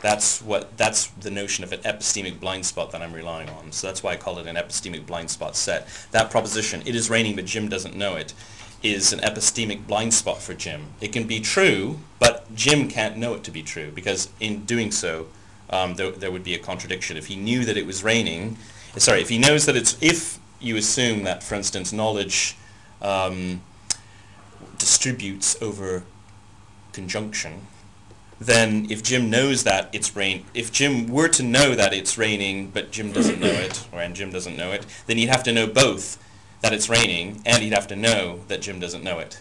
That's 0.00 0.40
what 0.40 0.74
that's 0.78 1.08
the 1.08 1.30
notion 1.30 1.62
of 1.62 1.74
an 1.74 1.80
epistemic 1.80 2.40
blind 2.40 2.64
spot 2.64 2.92
that 2.92 3.02
I'm 3.02 3.12
relying 3.12 3.50
on. 3.50 3.72
So 3.72 3.88
that's 3.88 4.02
why 4.02 4.12
I 4.12 4.16
call 4.16 4.38
it 4.38 4.46
an 4.46 4.56
epistemic 4.56 5.04
blind 5.04 5.30
spot 5.30 5.54
set. 5.54 5.86
That 6.12 6.30
proposition, 6.30 6.80
it 6.86 6.94
is 6.94 7.10
raining 7.10 7.36
but 7.36 7.44
Jim 7.44 7.68
doesn't 7.68 7.94
know 7.94 8.16
it, 8.16 8.32
is 8.82 9.12
an 9.12 9.20
epistemic 9.20 9.86
blind 9.86 10.14
spot 10.14 10.40
for 10.40 10.54
Jim. 10.54 10.86
It 11.00 11.12
can 11.12 11.26
be 11.26 11.40
true, 11.40 12.00
but 12.18 12.52
Jim 12.54 12.88
can't 12.88 13.16
know 13.16 13.34
it 13.34 13.44
to 13.44 13.50
be 13.50 13.62
true 13.62 13.90
because 13.90 14.28
in 14.40 14.64
doing 14.64 14.90
so, 14.90 15.26
um, 15.68 15.94
there, 15.94 16.10
there 16.10 16.30
would 16.30 16.44
be 16.44 16.54
a 16.54 16.58
contradiction. 16.58 17.16
If 17.16 17.26
he 17.26 17.36
knew 17.36 17.64
that 17.64 17.76
it 17.76 17.86
was 17.86 18.02
raining, 18.02 18.56
sorry, 18.96 19.20
if 19.20 19.28
he 19.28 19.38
knows 19.38 19.66
that 19.66 19.76
it's, 19.76 19.96
if 20.02 20.38
you 20.60 20.76
assume 20.76 21.24
that, 21.24 21.42
for 21.42 21.54
instance, 21.54 21.92
knowledge 21.92 22.56
um, 23.00 23.62
distributes 24.78 25.60
over 25.62 26.04
conjunction, 26.92 27.66
then 28.40 28.86
if 28.90 29.02
Jim 29.02 29.28
knows 29.28 29.64
that 29.64 29.90
it's 29.92 30.16
rain, 30.16 30.46
if 30.54 30.72
Jim 30.72 31.06
were 31.06 31.28
to 31.28 31.42
know 31.42 31.74
that 31.74 31.92
it's 31.92 32.16
raining, 32.16 32.70
but 32.70 32.90
Jim 32.90 33.12
doesn't 33.12 33.38
know 33.38 33.46
it, 33.46 33.86
or 33.92 34.00
and 34.00 34.16
Jim 34.16 34.30
doesn't 34.30 34.56
know 34.56 34.72
it, 34.72 34.86
then 35.06 35.18
he'd 35.18 35.28
have 35.28 35.42
to 35.44 35.52
know 35.52 35.66
both 35.66 36.18
that 36.62 36.72
it's 36.72 36.88
raining, 36.88 37.42
and 37.46 37.62
he'd 37.62 37.72
have 37.72 37.88
to 37.88 37.96
know 37.96 38.40
that 38.48 38.60
Jim 38.60 38.80
doesn't 38.80 39.02
know 39.02 39.18
it. 39.18 39.40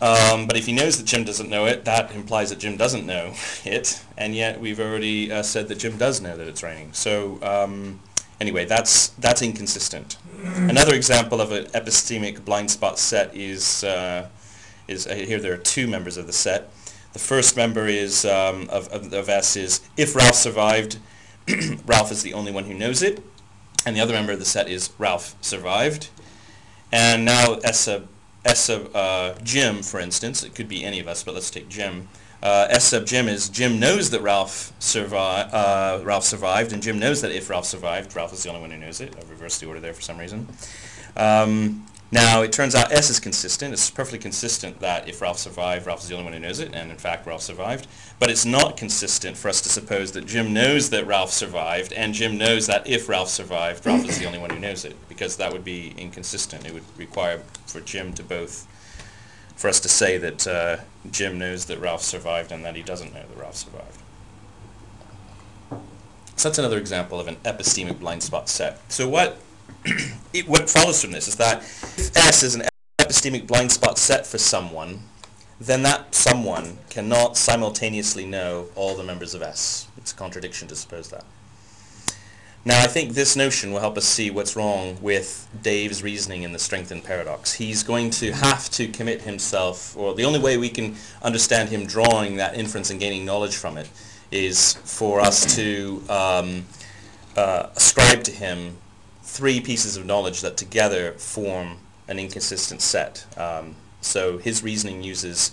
Um, 0.00 0.46
but 0.46 0.56
if 0.58 0.66
he 0.66 0.72
knows 0.72 0.98
that 0.98 1.06
Jim 1.06 1.24
doesn't 1.24 1.48
know 1.48 1.64
it, 1.64 1.86
that 1.86 2.10
implies 2.14 2.50
that 2.50 2.58
Jim 2.58 2.76
doesn't 2.76 3.06
know 3.06 3.34
it, 3.64 4.02
and 4.16 4.34
yet 4.34 4.60
we've 4.60 4.80
already 4.80 5.32
uh, 5.32 5.42
said 5.42 5.68
that 5.68 5.78
Jim 5.78 5.96
does 5.96 6.20
know 6.20 6.36
that 6.36 6.46
it's 6.46 6.62
raining. 6.62 6.92
So 6.92 7.38
um, 7.42 8.00
anyway, 8.40 8.64
that's 8.64 9.08
that's 9.08 9.42
inconsistent. 9.42 10.18
Another 10.44 10.94
example 10.94 11.40
of 11.40 11.50
an 11.52 11.64
epistemic 11.66 12.44
blind 12.44 12.70
spot 12.70 12.98
set 12.98 13.34
is 13.34 13.84
uh, 13.84 14.28
is 14.86 15.06
uh, 15.06 15.14
here. 15.14 15.40
There 15.40 15.54
are 15.54 15.58
two 15.58 15.86
members 15.86 16.16
of 16.16 16.26
the 16.26 16.32
set. 16.32 16.70
The 17.14 17.18
first 17.18 17.56
member 17.56 17.86
is 17.86 18.26
um, 18.26 18.68
of, 18.68 18.88
of, 18.88 19.10
of 19.14 19.28
S 19.30 19.56
is 19.56 19.80
if 19.96 20.14
Ralph 20.14 20.34
survived, 20.34 20.98
Ralph 21.86 22.12
is 22.12 22.22
the 22.22 22.34
only 22.34 22.52
one 22.52 22.64
who 22.64 22.74
knows 22.74 23.02
it, 23.02 23.22
and 23.86 23.96
the 23.96 24.00
other 24.00 24.12
member 24.12 24.32
of 24.32 24.38
the 24.40 24.44
set 24.44 24.68
is 24.68 24.90
Ralph 24.98 25.36
survived. 25.40 26.10
And 26.92 27.24
now 27.24 27.54
S 27.64 27.80
sub, 27.80 28.08
S 28.44 28.60
sub 28.60 28.94
uh, 28.94 29.34
Jim, 29.42 29.82
for 29.82 30.00
instance, 30.00 30.42
it 30.42 30.54
could 30.54 30.68
be 30.68 30.84
any 30.84 31.00
of 31.00 31.08
us, 31.08 31.22
but 31.22 31.34
let's 31.34 31.50
take 31.50 31.68
Jim. 31.68 32.08
Uh, 32.42 32.66
S 32.68 32.84
sub 32.84 33.06
Jim 33.06 33.28
is 33.28 33.48
Jim 33.48 33.80
knows 33.80 34.10
that 34.10 34.20
Ralph, 34.20 34.72
survi- 34.78 35.48
uh, 35.52 36.00
Ralph 36.04 36.24
survived, 36.24 36.72
and 36.72 36.82
Jim 36.82 36.98
knows 36.98 37.22
that 37.22 37.30
if 37.30 37.48
Ralph 37.48 37.64
survived, 37.64 38.14
Ralph 38.14 38.32
is 38.32 38.42
the 38.42 38.50
only 38.50 38.60
one 38.60 38.70
who 38.70 38.76
knows 38.76 39.00
it. 39.00 39.14
I've 39.16 39.30
reversed 39.30 39.60
the 39.60 39.66
order 39.66 39.80
there 39.80 39.94
for 39.94 40.02
some 40.02 40.18
reason. 40.18 40.48
Um, 41.16 41.86
now, 42.12 42.42
it 42.42 42.52
turns 42.52 42.76
out 42.76 42.92
S 42.92 43.10
is 43.10 43.18
consistent. 43.18 43.72
It's 43.72 43.90
perfectly 43.90 44.20
consistent 44.20 44.78
that 44.78 45.08
if 45.08 45.20
Ralph 45.20 45.38
survived, 45.38 45.86
Ralph 45.86 46.02
is 46.02 46.08
the 46.08 46.14
only 46.14 46.24
one 46.24 46.34
who 46.34 46.38
knows 46.38 46.60
it, 46.60 46.72
and 46.72 46.92
in 46.92 46.96
fact, 46.96 47.26
Ralph 47.26 47.42
survived. 47.42 47.88
But 48.20 48.30
it's 48.30 48.44
not 48.44 48.76
consistent 48.76 49.36
for 49.36 49.48
us 49.48 49.60
to 49.62 49.68
suppose 49.68 50.12
that 50.12 50.24
Jim 50.24 50.52
knows 50.52 50.90
that 50.90 51.04
Ralph 51.04 51.32
survived, 51.32 51.92
and 51.92 52.14
Jim 52.14 52.38
knows 52.38 52.68
that 52.68 52.86
if 52.86 53.08
Ralph 53.08 53.28
survived, 53.28 53.84
Ralph 53.84 54.08
is 54.08 54.20
the 54.20 54.26
only 54.26 54.38
one 54.38 54.50
who 54.50 54.60
knows 54.60 54.84
it, 54.84 54.96
because 55.08 55.36
that 55.36 55.52
would 55.52 55.64
be 55.64 55.94
inconsistent. 55.98 56.64
It 56.64 56.72
would 56.72 56.84
require 56.96 57.42
for 57.66 57.80
Jim 57.80 58.12
to 58.14 58.22
both, 58.22 58.68
for 59.56 59.66
us 59.66 59.80
to 59.80 59.88
say 59.88 60.16
that 60.16 60.46
uh, 60.46 60.76
Jim 61.10 61.38
knows 61.38 61.64
that 61.64 61.80
Ralph 61.80 62.02
survived 62.02 62.52
and 62.52 62.64
that 62.64 62.76
he 62.76 62.82
doesn't 62.82 63.12
know 63.12 63.24
that 63.28 63.36
Ralph 63.36 63.56
survived. 63.56 63.98
So 66.36 66.48
that's 66.48 66.58
another 66.58 66.78
example 66.78 67.18
of 67.18 67.26
an 67.26 67.36
epistemic 67.44 67.98
blind 67.98 68.22
spot 68.22 68.48
set. 68.48 68.80
So 68.92 69.08
what 69.08 69.38
it, 70.32 70.48
what 70.48 70.68
follows 70.68 71.02
from 71.02 71.12
this 71.12 71.28
is 71.28 71.36
that 71.36 71.58
if 71.62 72.16
S 72.16 72.42
is 72.42 72.54
an 72.54 72.62
epistemic 73.00 73.46
blind 73.46 73.72
spot 73.72 73.98
set 73.98 74.26
for 74.26 74.38
someone, 74.38 75.00
then 75.60 75.82
that 75.82 76.14
someone 76.14 76.78
cannot 76.90 77.36
simultaneously 77.36 78.26
know 78.26 78.66
all 78.74 78.94
the 78.94 79.02
members 79.02 79.34
of 79.34 79.42
S. 79.42 79.88
It's 79.96 80.12
a 80.12 80.16
contradiction 80.16 80.68
to 80.68 80.76
suppose 80.76 81.08
that. 81.08 81.24
Now, 82.66 82.82
I 82.82 82.88
think 82.88 83.12
this 83.12 83.36
notion 83.36 83.70
will 83.70 83.78
help 83.78 83.96
us 83.96 84.04
see 84.04 84.28
what's 84.28 84.56
wrong 84.56 84.98
with 85.00 85.46
Dave's 85.62 86.02
reasoning 86.02 86.42
in 86.42 86.50
the 86.50 86.58
strengthened 86.58 87.04
paradox. 87.04 87.52
He's 87.52 87.84
going 87.84 88.10
to 88.10 88.32
have 88.32 88.68
to 88.70 88.88
commit 88.88 89.22
himself, 89.22 89.96
or 89.96 90.16
the 90.16 90.24
only 90.24 90.40
way 90.40 90.56
we 90.56 90.68
can 90.68 90.96
understand 91.22 91.68
him 91.68 91.86
drawing 91.86 92.38
that 92.38 92.56
inference 92.56 92.90
and 92.90 92.98
gaining 92.98 93.24
knowledge 93.24 93.54
from 93.54 93.78
it 93.78 93.88
is 94.32 94.74
for 94.82 95.20
us 95.20 95.54
to 95.54 96.02
um, 96.08 96.66
uh, 97.36 97.68
ascribe 97.76 98.24
to 98.24 98.32
him 98.32 98.76
three 99.26 99.60
pieces 99.60 99.96
of 99.96 100.06
knowledge 100.06 100.40
that 100.40 100.56
together 100.56 101.12
form 101.12 101.78
an 102.08 102.18
inconsistent 102.18 102.80
set. 102.80 103.26
Um, 103.36 103.74
so 104.00 104.38
his 104.38 104.62
reasoning 104.62 105.02
uses 105.02 105.50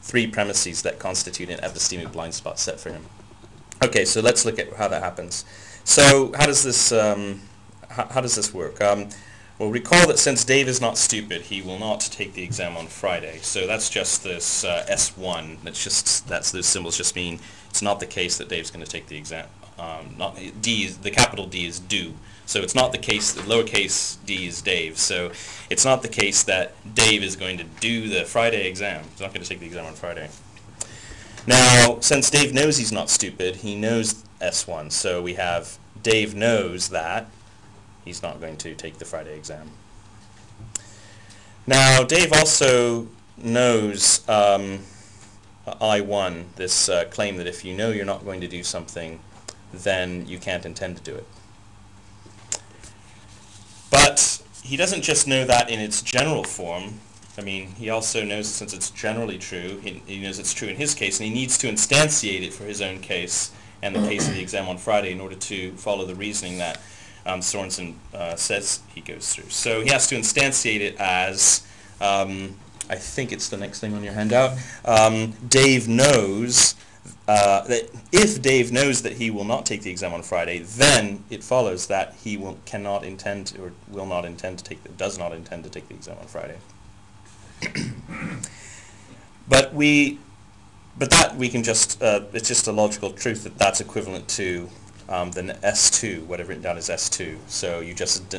three 0.00 0.28
premises 0.28 0.82
that 0.82 1.00
constitute 1.00 1.50
an 1.50 1.58
epistemic 1.58 2.12
blind 2.12 2.34
spot 2.34 2.60
set 2.60 2.78
for 2.78 2.90
him. 2.90 3.04
Okay, 3.84 4.04
so 4.04 4.20
let's 4.20 4.44
look 4.44 4.58
at 4.58 4.72
how 4.74 4.88
that 4.88 5.02
happens. 5.02 5.44
So 5.84 6.32
how 6.38 6.46
does 6.46 6.62
this 6.62 6.92
um, 6.92 7.42
how, 7.90 8.06
how, 8.06 8.20
does 8.20 8.36
this 8.36 8.54
work? 8.54 8.80
Um, 8.80 9.08
well, 9.58 9.70
recall 9.70 10.06
that 10.06 10.18
since 10.18 10.44
Dave 10.44 10.68
is 10.68 10.80
not 10.80 10.96
stupid, 10.96 11.42
he 11.42 11.60
will 11.62 11.78
not 11.78 12.00
take 12.00 12.34
the 12.34 12.42
exam 12.42 12.76
on 12.76 12.86
Friday. 12.86 13.38
So 13.42 13.66
that's 13.66 13.90
just 13.90 14.22
this 14.22 14.64
uh, 14.64 14.86
S1. 14.88 15.62
That's 15.64 15.82
just 15.82 16.28
that's 16.28 16.52
those 16.52 16.66
symbols 16.66 16.96
just 16.96 17.16
mean 17.16 17.40
it's 17.68 17.82
not 17.82 17.98
the 17.98 18.06
case 18.06 18.38
that 18.38 18.48
Dave's 18.48 18.70
going 18.70 18.84
to 18.84 18.90
take 18.90 19.08
the 19.08 19.16
exam. 19.16 19.48
Um, 19.78 20.14
not 20.16 20.38
D 20.62 20.88
the 20.88 21.10
capital 21.10 21.46
D 21.46 21.66
is 21.66 21.80
do. 21.80 22.14
So 22.46 22.60
it's 22.60 22.74
not 22.74 22.92
the 22.92 22.98
case 22.98 23.32
that 23.32 23.44
lowercase 23.44 24.16
d 24.24 24.46
is 24.46 24.62
Dave. 24.62 24.98
So 24.98 25.32
it's 25.68 25.84
not 25.84 26.02
the 26.02 26.08
case 26.08 26.44
that 26.44 26.72
Dave 26.94 27.22
is 27.22 27.36
going 27.36 27.58
to 27.58 27.64
do 27.64 28.08
the 28.08 28.24
Friday 28.24 28.68
exam. 28.68 29.04
He's 29.10 29.20
not 29.20 29.34
going 29.34 29.42
to 29.42 29.48
take 29.48 29.60
the 29.60 29.66
exam 29.66 29.84
on 29.84 29.94
Friday. 29.94 30.30
Now, 31.46 31.98
since 32.00 32.30
Dave 32.30 32.54
knows 32.54 32.76
he's 32.76 32.92
not 32.92 33.10
stupid, 33.10 33.56
he 33.56 33.76
knows 33.76 34.24
S1. 34.40 34.92
So 34.92 35.22
we 35.22 35.34
have 35.34 35.78
Dave 36.02 36.34
knows 36.34 36.88
that 36.90 37.28
he's 38.04 38.22
not 38.22 38.40
going 38.40 38.56
to 38.58 38.74
take 38.74 38.98
the 38.98 39.04
Friday 39.04 39.36
exam. 39.36 39.70
Now, 41.66 42.04
Dave 42.04 42.32
also 42.32 43.08
knows 43.36 44.26
um, 44.28 44.80
I1, 45.66 46.44
this 46.54 46.88
uh, 46.88 47.04
claim 47.10 47.36
that 47.36 47.46
if 47.46 47.64
you 47.64 47.74
know 47.74 47.90
you're 47.90 48.04
not 48.04 48.24
going 48.24 48.40
to 48.40 48.48
do 48.48 48.62
something, 48.62 49.18
then 49.72 50.26
you 50.26 50.38
can't 50.38 50.64
intend 50.64 50.96
to 50.98 51.02
do 51.02 51.16
it. 51.16 51.26
But 53.90 54.42
he 54.66 54.76
doesn't 54.76 55.02
just 55.02 55.28
know 55.28 55.44
that 55.44 55.70
in 55.70 55.78
its 55.78 56.02
general 56.02 56.42
form. 56.42 56.98
I 57.38 57.42
mean, 57.42 57.68
he 57.76 57.88
also 57.88 58.24
knows 58.24 58.48
since 58.48 58.74
it's 58.74 58.90
generally 58.90 59.38
true, 59.38 59.78
he, 59.78 60.02
he 60.06 60.20
knows 60.20 60.40
it's 60.40 60.52
true 60.52 60.68
in 60.68 60.76
his 60.76 60.94
case, 60.94 61.20
and 61.20 61.28
he 61.28 61.32
needs 61.32 61.56
to 61.58 61.68
instantiate 61.68 62.42
it 62.42 62.52
for 62.52 62.64
his 62.64 62.80
own 62.80 63.00
case 63.00 63.52
and 63.82 63.94
the 63.94 64.00
case 64.00 64.26
of 64.26 64.34
the 64.34 64.40
exam 64.40 64.68
on 64.68 64.76
Friday 64.78 65.12
in 65.12 65.20
order 65.20 65.36
to 65.36 65.72
follow 65.76 66.04
the 66.04 66.14
reasoning 66.14 66.58
that 66.58 66.80
um, 67.26 67.40
Sorensen 67.40 67.94
uh, 68.12 68.34
says 68.34 68.80
he 68.92 69.00
goes 69.00 69.32
through. 69.32 69.50
So 69.50 69.82
he 69.82 69.90
has 69.90 70.08
to 70.08 70.16
instantiate 70.16 70.80
it 70.80 70.96
as, 70.98 71.64
um, 72.00 72.56
I 72.90 72.96
think 72.96 73.32
it's 73.32 73.48
the 73.48 73.58
next 73.58 73.78
thing 73.78 73.94
on 73.94 74.02
your 74.02 74.14
handout, 74.14 74.58
um, 74.84 75.32
Dave 75.48 75.86
knows 75.86 76.74
uh, 77.28 77.66
that 77.66 77.90
if 78.12 78.40
Dave 78.40 78.70
knows 78.70 79.02
that 79.02 79.14
he 79.14 79.30
will 79.30 79.44
not 79.44 79.66
take 79.66 79.82
the 79.82 79.90
exam 79.90 80.14
on 80.14 80.22
Friday, 80.22 80.60
then 80.60 81.24
it 81.28 81.42
follows 81.42 81.88
that 81.88 82.14
he 82.22 82.36
will 82.36 82.58
cannot 82.66 83.04
intend 83.04 83.56
or 83.60 83.72
will 83.88 84.06
not 84.06 84.24
intend 84.24 84.58
to 84.58 84.64
take 84.64 84.82
the, 84.84 84.90
does 84.90 85.18
not 85.18 85.32
intend 85.32 85.64
to 85.64 85.70
take 85.70 85.88
the 85.88 85.94
exam 85.94 86.16
on 86.20 86.26
Friday. 86.26 86.56
but 89.48 89.74
we, 89.74 90.18
but 90.96 91.10
that 91.10 91.36
we 91.36 91.48
can 91.48 91.64
just 91.64 92.00
uh, 92.00 92.20
it's 92.32 92.48
just 92.48 92.68
a 92.68 92.72
logical 92.72 93.10
truth 93.10 93.42
that 93.42 93.58
that's 93.58 93.80
equivalent 93.80 94.28
to 94.28 94.68
um, 95.08 95.32
the 95.32 95.42
S2, 95.42 96.26
what 96.26 96.40
I've 96.40 96.48
written 96.48 96.62
down 96.62 96.76
as 96.76 96.88
S2. 96.88 97.38
So 97.48 97.80
you 97.80 97.94
just 97.94 98.34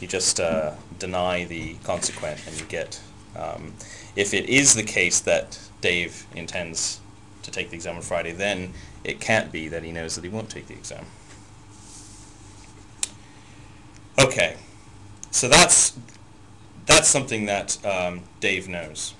you 0.00 0.08
just 0.08 0.40
uh, 0.40 0.72
deny 0.98 1.44
the 1.44 1.74
consequent, 1.84 2.44
and 2.48 2.58
you 2.58 2.66
get 2.66 3.00
um, 3.36 3.74
if 4.16 4.34
it 4.34 4.46
is 4.46 4.74
the 4.74 4.82
case 4.82 5.20
that 5.20 5.58
Dave 5.80 6.26
intends 6.34 7.00
to 7.44 7.50
take 7.50 7.70
the 7.70 7.76
exam 7.76 7.96
on 7.96 8.02
Friday, 8.02 8.32
then 8.32 8.72
it 9.04 9.20
can't 9.20 9.52
be 9.52 9.68
that 9.68 9.82
he 9.82 9.92
knows 9.92 10.16
that 10.16 10.24
he 10.24 10.30
won't 10.30 10.50
take 10.50 10.66
the 10.66 10.74
exam. 10.74 11.04
Okay, 14.18 14.56
so 15.30 15.48
that's 15.48 15.96
that's 16.86 17.08
something 17.08 17.46
that 17.46 17.84
um, 17.84 18.22
Dave 18.40 18.68
knows. 18.68 19.14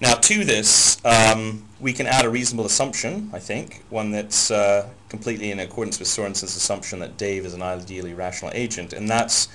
Now 0.00 0.14
to 0.14 0.44
this, 0.44 1.04
um, 1.04 1.64
we 1.80 1.92
can 1.92 2.06
add 2.06 2.24
a 2.24 2.30
reasonable 2.30 2.66
assumption, 2.66 3.30
I 3.32 3.38
think, 3.38 3.84
one 3.90 4.10
that's 4.10 4.50
uh, 4.50 4.88
completely 5.08 5.50
in 5.50 5.60
accordance 5.60 5.98
with 5.98 6.08
Sorensen's 6.08 6.56
assumption 6.56 6.98
that 7.00 7.16
Dave 7.16 7.44
is 7.44 7.54
an 7.54 7.62
ideally 7.62 8.14
rational 8.14 8.50
agent, 8.54 8.92
and 8.92 9.08
that's, 9.08 9.48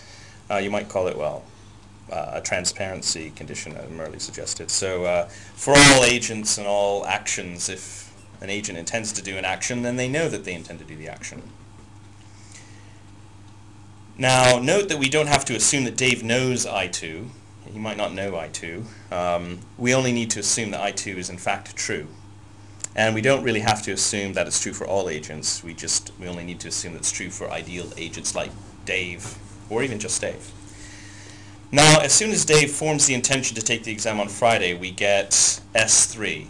uh, 0.49 0.57
you 0.57 0.69
might 0.69 0.89
call 0.89 1.07
it, 1.07 1.17
well, 1.17 1.43
a 2.11 2.41
transparency 2.41 3.31
condition 3.31 3.73
that 3.73 3.89
Murley 3.91 4.19
suggested. 4.19 4.71
So 4.71 5.05
uh, 5.05 5.25
for 5.27 5.73
all 5.75 6.03
agents 6.03 6.57
and 6.57 6.67
all 6.67 7.05
actions, 7.05 7.69
if 7.69 8.13
an 8.41 8.49
agent 8.49 8.77
intends 8.77 9.11
to 9.13 9.21
do 9.21 9.37
an 9.37 9.45
action, 9.45 9.81
then 9.81 9.95
they 9.95 10.07
know 10.07 10.29
that 10.29 10.45
they 10.45 10.53
intend 10.53 10.79
to 10.79 10.85
do 10.85 10.95
the 10.95 11.07
action. 11.07 11.41
Now, 14.17 14.59
note 14.59 14.89
that 14.89 14.99
we 14.99 15.09
don't 15.09 15.27
have 15.27 15.45
to 15.45 15.55
assume 15.55 15.85
that 15.85 15.95
Dave 15.95 16.23
knows 16.23 16.65
I2. 16.65 17.29
He 17.71 17.79
might 17.79 17.97
not 17.97 18.13
know 18.13 18.33
I2. 18.33 19.13
Um, 19.13 19.59
we 19.77 19.93
only 19.93 20.11
need 20.11 20.29
to 20.31 20.39
assume 20.39 20.71
that 20.71 20.81
I2 20.81 21.15
is 21.15 21.29
in 21.29 21.37
fact 21.37 21.75
true. 21.75 22.07
And 22.95 23.15
we 23.15 23.21
don't 23.21 23.43
really 23.43 23.61
have 23.61 23.81
to 23.83 23.91
assume 23.91 24.33
that 24.33 24.47
it's 24.47 24.61
true 24.61 24.73
for 24.73 24.85
all 24.85 25.09
agents. 25.09 25.63
We 25.63 25.73
just, 25.73 26.11
we 26.19 26.27
only 26.27 26.43
need 26.43 26.59
to 26.61 26.67
assume 26.67 26.93
that 26.93 26.99
it's 26.99 27.11
true 27.11 27.29
for 27.29 27.49
ideal 27.49 27.91
agents 27.95 28.35
like 28.35 28.51
Dave, 28.83 29.37
or 29.69 29.83
even 29.83 29.99
just 29.99 30.19
Dave. 30.19 30.51
Now, 31.71 31.99
as 31.99 32.13
soon 32.13 32.31
as 32.31 32.45
Dave 32.45 32.71
forms 32.71 33.05
the 33.05 33.13
intention 33.13 33.55
to 33.55 33.61
take 33.61 33.83
the 33.83 33.91
exam 33.91 34.19
on 34.19 34.27
Friday, 34.27 34.73
we 34.73 34.89
get 34.89 35.29
S3. 35.75 36.47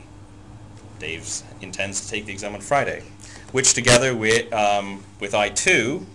Dave 0.97 1.41
intends 1.61 2.01
to 2.01 2.09
take 2.09 2.25
the 2.25 2.31
exam 2.31 2.53
on 2.53 2.61
Friday, 2.61 3.03
which 3.51 3.73
together 3.73 4.15
with, 4.15 4.51
um, 4.53 5.03
with 5.19 5.33
I2, 5.33 6.05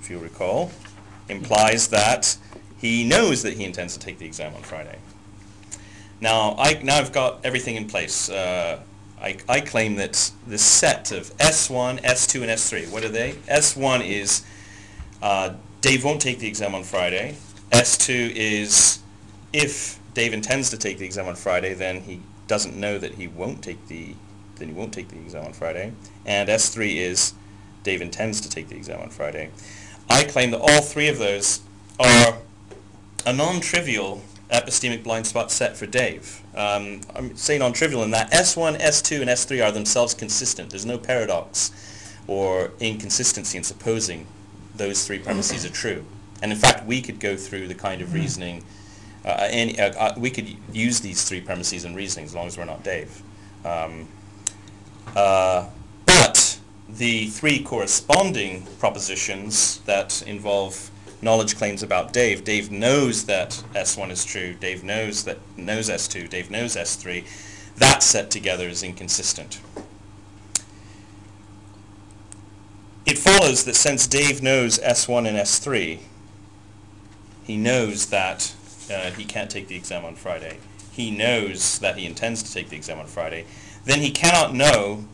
if 0.00 0.10
you 0.10 0.18
recall, 0.18 0.72
implies 1.28 1.86
that 1.88 2.36
he 2.78 3.04
knows 3.04 3.44
that 3.44 3.52
he 3.52 3.64
intends 3.64 3.94
to 3.94 4.00
take 4.00 4.18
the 4.18 4.26
exam 4.26 4.52
on 4.56 4.62
Friday. 4.62 4.98
Now, 6.20 6.56
I, 6.58 6.80
now 6.82 6.96
I've 6.96 7.12
got 7.12 7.38
everything 7.44 7.76
in 7.76 7.86
place. 7.86 8.28
Uh, 8.28 8.80
I, 9.20 9.36
I 9.48 9.60
claim 9.60 9.94
that 9.96 10.32
the 10.48 10.58
set 10.58 11.12
of 11.12 11.36
S1, 11.36 12.02
S2, 12.02 12.42
and 12.42 12.50
S3, 12.50 12.90
what 12.90 13.04
are 13.04 13.08
they? 13.08 13.34
S1 13.48 14.04
is 14.04 14.44
uh, 15.22 15.54
Dave 15.80 16.04
won't 16.04 16.20
take 16.20 16.40
the 16.40 16.48
exam 16.48 16.74
on 16.74 16.82
Friday. 16.82 17.36
S2 17.78 18.32
is 18.34 18.98
if 19.52 20.00
Dave 20.12 20.34
intends 20.34 20.68
to 20.70 20.76
take 20.76 20.98
the 20.98 21.04
exam 21.04 21.28
on 21.28 21.36
Friday, 21.36 21.74
then 21.74 22.00
he 22.00 22.20
doesn't 22.48 22.76
know 22.76 22.98
that 22.98 23.14
he 23.14 23.28
won't 23.28 23.62
take 23.62 23.86
the 23.86 24.16
then 24.56 24.66
he 24.66 24.74
won't 24.74 24.92
take 24.92 25.08
the 25.10 25.16
exam 25.16 25.44
on 25.44 25.52
Friday. 25.52 25.92
And 26.26 26.48
S3 26.48 26.96
is 26.96 27.34
Dave 27.84 28.02
intends 28.02 28.40
to 28.40 28.48
take 28.48 28.68
the 28.68 28.74
exam 28.74 29.00
on 29.00 29.10
Friday. 29.10 29.50
I 30.10 30.24
claim 30.24 30.50
that 30.50 30.58
all 30.58 30.80
three 30.80 31.06
of 31.06 31.18
those 31.18 31.60
are 32.00 32.38
a 33.24 33.32
non-trivial 33.32 34.24
epistemic 34.50 35.04
blind 35.04 35.28
spot 35.28 35.52
set 35.52 35.76
for 35.76 35.86
Dave. 35.86 36.42
Um, 36.56 37.02
I'm 37.14 37.36
saying 37.36 37.60
non-trivial 37.60 38.02
in 38.02 38.10
that 38.10 38.32
S1, 38.32 38.80
S2, 38.80 39.20
and 39.20 39.30
S3 39.30 39.64
are 39.64 39.70
themselves 39.70 40.14
consistent. 40.14 40.70
There's 40.70 40.86
no 40.86 40.98
paradox 40.98 41.70
or 42.26 42.72
inconsistency 42.80 43.56
in 43.56 43.62
supposing 43.62 44.26
those 44.74 45.06
three 45.06 45.20
premises 45.20 45.64
are 45.64 45.70
true. 45.70 46.04
And 46.42 46.52
in 46.52 46.58
fact, 46.58 46.86
we 46.86 47.00
could 47.00 47.20
go 47.20 47.36
through 47.36 47.68
the 47.68 47.74
kind 47.74 48.00
of 48.00 48.14
reasoning, 48.14 48.64
uh, 49.24 49.48
and 49.50 49.78
uh, 49.78 49.98
uh, 49.98 50.14
we 50.16 50.30
could 50.30 50.56
use 50.72 51.00
these 51.00 51.24
three 51.28 51.40
premises 51.40 51.84
and 51.84 51.96
reasoning 51.96 52.24
as 52.24 52.34
long 52.34 52.46
as 52.46 52.56
we're 52.56 52.64
not 52.64 52.84
Dave. 52.84 53.22
Um, 53.64 54.08
uh, 55.16 55.68
but 56.06 56.60
the 56.88 57.26
three 57.26 57.62
corresponding 57.62 58.66
propositions 58.78 59.78
that 59.80 60.22
involve 60.26 60.90
knowledge 61.20 61.56
claims 61.56 61.82
about 61.82 62.12
Dave. 62.12 62.44
Dave 62.44 62.70
knows 62.70 63.24
that 63.24 63.62
S1 63.74 64.10
is 64.10 64.24
true. 64.24 64.54
Dave 64.54 64.84
knows 64.84 65.24
that 65.24 65.38
knows 65.56 65.90
S2. 65.90 66.28
Dave 66.30 66.50
knows 66.50 66.76
S3. 66.76 67.24
That 67.76 68.02
set 68.02 68.30
together 68.30 68.68
is 68.68 68.82
inconsistent. 68.82 69.60
It 73.06 73.18
follows 73.18 73.64
that 73.64 73.74
since 73.74 74.06
Dave 74.06 74.42
knows 74.42 74.78
S1 74.78 75.26
and 75.26 75.36
S3, 75.38 76.00
he 77.48 77.56
knows 77.56 78.06
that 78.06 78.54
uh, 78.92 79.10
he 79.10 79.24
can't 79.24 79.50
take 79.50 79.68
the 79.68 79.74
exam 79.74 80.04
on 80.04 80.14
Friday. 80.14 80.58
He 80.92 81.10
knows 81.10 81.78
that 81.78 81.96
he 81.96 82.04
intends 82.04 82.42
to 82.42 82.52
take 82.52 82.68
the 82.68 82.76
exam 82.76 82.98
on 82.98 83.06
Friday. 83.06 83.46
Then 83.86 84.00
he 84.00 84.10
cannot 84.10 84.54
know 84.54 85.06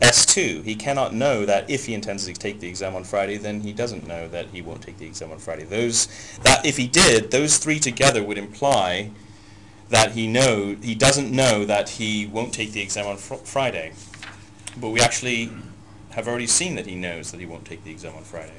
S2, 0.00 0.62
he 0.64 0.74
cannot 0.74 1.14
know 1.14 1.46
that 1.46 1.68
if 1.70 1.86
he 1.86 1.94
intends 1.94 2.26
to 2.26 2.34
take 2.34 2.60
the 2.60 2.68
exam 2.68 2.94
on 2.94 3.04
Friday, 3.04 3.38
then 3.38 3.62
he 3.62 3.72
doesn't 3.72 4.06
know 4.06 4.28
that 4.28 4.48
he 4.48 4.60
won't 4.60 4.82
take 4.82 4.98
the 4.98 5.06
exam 5.06 5.32
on 5.32 5.38
Friday. 5.38 5.64
Those 5.64 6.06
that 6.42 6.66
if 6.66 6.76
he 6.76 6.86
did, 6.86 7.30
those 7.30 7.56
three 7.56 7.78
together 7.78 8.22
would 8.22 8.36
imply 8.36 9.10
that 9.88 10.12
he 10.12 10.26
know 10.26 10.76
he 10.82 10.94
doesn't 10.94 11.30
know 11.30 11.64
that 11.64 11.88
he 11.90 12.26
won't 12.26 12.52
take 12.52 12.72
the 12.72 12.82
exam 12.82 13.06
on 13.06 13.16
fr 13.16 13.36
Friday. 13.36 13.92
But 14.78 14.90
we 14.90 15.00
actually 15.00 15.50
have 16.10 16.28
already 16.28 16.46
seen 16.46 16.74
that 16.74 16.86
he 16.86 16.94
knows 16.94 17.30
that 17.30 17.40
he 17.40 17.46
won't 17.46 17.64
take 17.64 17.84
the 17.84 17.90
exam 17.90 18.14
on 18.16 18.24
Friday. 18.24 18.58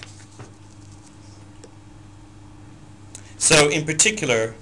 So 3.37 3.69
in 3.69 3.85
particular, 3.85 4.55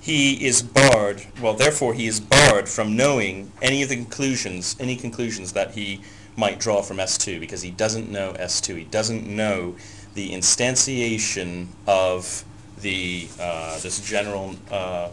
he 0.00 0.46
is 0.46 0.62
barred, 0.62 1.26
well, 1.40 1.54
therefore 1.54 1.94
he 1.94 2.06
is 2.06 2.20
barred 2.20 2.68
from 2.68 2.96
knowing 2.96 3.50
any 3.60 3.82
of 3.82 3.88
the 3.88 3.96
conclusions, 3.96 4.76
any 4.78 4.96
conclusions 4.96 5.52
that 5.54 5.72
he 5.72 6.00
might 6.36 6.60
draw 6.60 6.82
from 6.82 6.98
S2 6.98 7.40
because 7.40 7.62
he 7.62 7.70
doesn't 7.70 8.10
know 8.10 8.34
S2. 8.34 8.76
He 8.76 8.84
doesn't 8.84 9.26
know 9.26 9.74
the 10.14 10.30
instantiation 10.30 11.68
of 11.86 12.44
the 12.80 13.28
uh, 13.40 13.78
this 13.80 13.98
general 14.06 14.54
uh, 14.70 15.08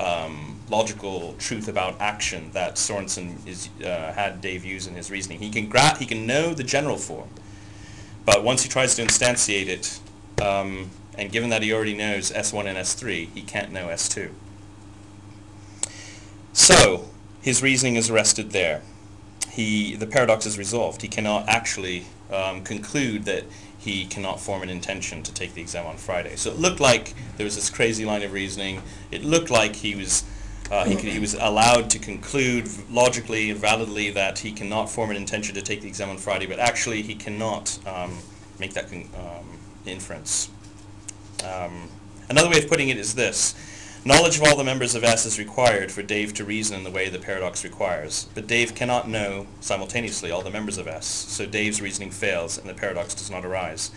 um, 0.00 0.58
logical 0.70 1.34
truth 1.38 1.68
about 1.68 2.00
action 2.00 2.50
that 2.52 2.76
Sorensen 2.76 3.46
is, 3.46 3.68
uh, 3.84 4.12
had 4.12 4.40
Dave 4.40 4.64
use 4.64 4.86
in 4.86 4.94
his 4.94 5.10
reasoning. 5.10 5.38
He 5.38 5.50
can 5.50 5.68
gra 5.68 5.96
he 5.98 6.06
can 6.06 6.26
know 6.26 6.54
the 6.54 6.64
general 6.64 6.96
form, 6.96 7.28
but 8.24 8.42
once 8.42 8.62
he 8.62 8.68
tries 8.68 8.94
to 8.96 9.02
instantiate 9.02 9.68
it, 9.68 10.00
um, 10.42 10.90
and 11.16 11.30
given 11.30 11.50
that 11.50 11.62
he 11.62 11.72
already 11.72 11.94
knows 11.94 12.30
S1 12.30 12.64
and 12.66 12.78
S3, 12.78 13.28
he 13.34 13.42
can't 13.42 13.72
know 13.72 13.88
S2. 13.88 14.30
So, 16.52 17.08
his 17.40 17.62
reasoning 17.62 17.96
is 17.96 18.10
arrested 18.10 18.52
there. 18.52 18.82
He, 19.50 19.94
the 19.96 20.06
paradox 20.06 20.46
is 20.46 20.58
resolved. 20.58 21.02
He 21.02 21.08
cannot 21.08 21.48
actually 21.48 22.06
um, 22.32 22.62
conclude 22.62 23.24
that 23.24 23.44
he 23.78 24.06
cannot 24.06 24.40
form 24.40 24.62
an 24.62 24.70
intention 24.70 25.22
to 25.24 25.34
take 25.34 25.54
the 25.54 25.60
exam 25.60 25.86
on 25.86 25.96
Friday. 25.96 26.36
So 26.36 26.50
it 26.50 26.58
looked 26.58 26.78
like 26.78 27.14
there 27.36 27.44
was 27.44 27.56
this 27.56 27.68
crazy 27.68 28.04
line 28.04 28.22
of 28.22 28.32
reasoning. 28.32 28.80
It 29.10 29.24
looked 29.24 29.50
like 29.50 29.76
he 29.76 29.94
was 29.94 30.24
uh, 30.70 30.84
he, 30.84 30.94
could, 30.94 31.04
he, 31.04 31.18
was 31.18 31.34
allowed 31.34 31.90
to 31.90 31.98
conclude 31.98 32.66
logically 32.88 33.50
and 33.50 33.60
validly 33.60 34.08
that 34.10 34.38
he 34.38 34.52
cannot 34.52 34.88
form 34.88 35.10
an 35.10 35.16
intention 35.16 35.54
to 35.54 35.60
take 35.60 35.82
the 35.82 35.88
exam 35.88 36.08
on 36.08 36.16
Friday, 36.16 36.46
but 36.46 36.58
actually 36.58 37.02
he 37.02 37.14
cannot 37.14 37.78
um, 37.86 38.16
make 38.58 38.72
that 38.72 38.90
um, 38.90 39.58
inference. 39.84 40.48
Um, 41.42 41.88
another 42.28 42.50
way 42.50 42.62
of 42.62 42.68
putting 42.68 42.88
it 42.88 42.96
is 42.96 43.14
this. 43.14 43.54
Knowledge 44.04 44.38
of 44.38 44.42
all 44.42 44.56
the 44.56 44.64
members 44.64 44.96
of 44.96 45.04
S 45.04 45.26
is 45.26 45.38
required 45.38 45.92
for 45.92 46.02
Dave 46.02 46.34
to 46.34 46.44
reason 46.44 46.76
in 46.76 46.82
the 46.82 46.90
way 46.90 47.08
the 47.08 47.20
paradox 47.20 47.62
requires, 47.62 48.26
but 48.34 48.48
Dave 48.48 48.74
cannot 48.74 49.08
know 49.08 49.46
simultaneously 49.60 50.32
all 50.32 50.42
the 50.42 50.50
members 50.50 50.76
of 50.76 50.88
S, 50.88 51.06
so 51.06 51.46
Dave's 51.46 51.80
reasoning 51.80 52.10
fails 52.10 52.58
and 52.58 52.68
the 52.68 52.74
paradox 52.74 53.14
does 53.14 53.30
not 53.30 53.44
arise. 53.44 53.92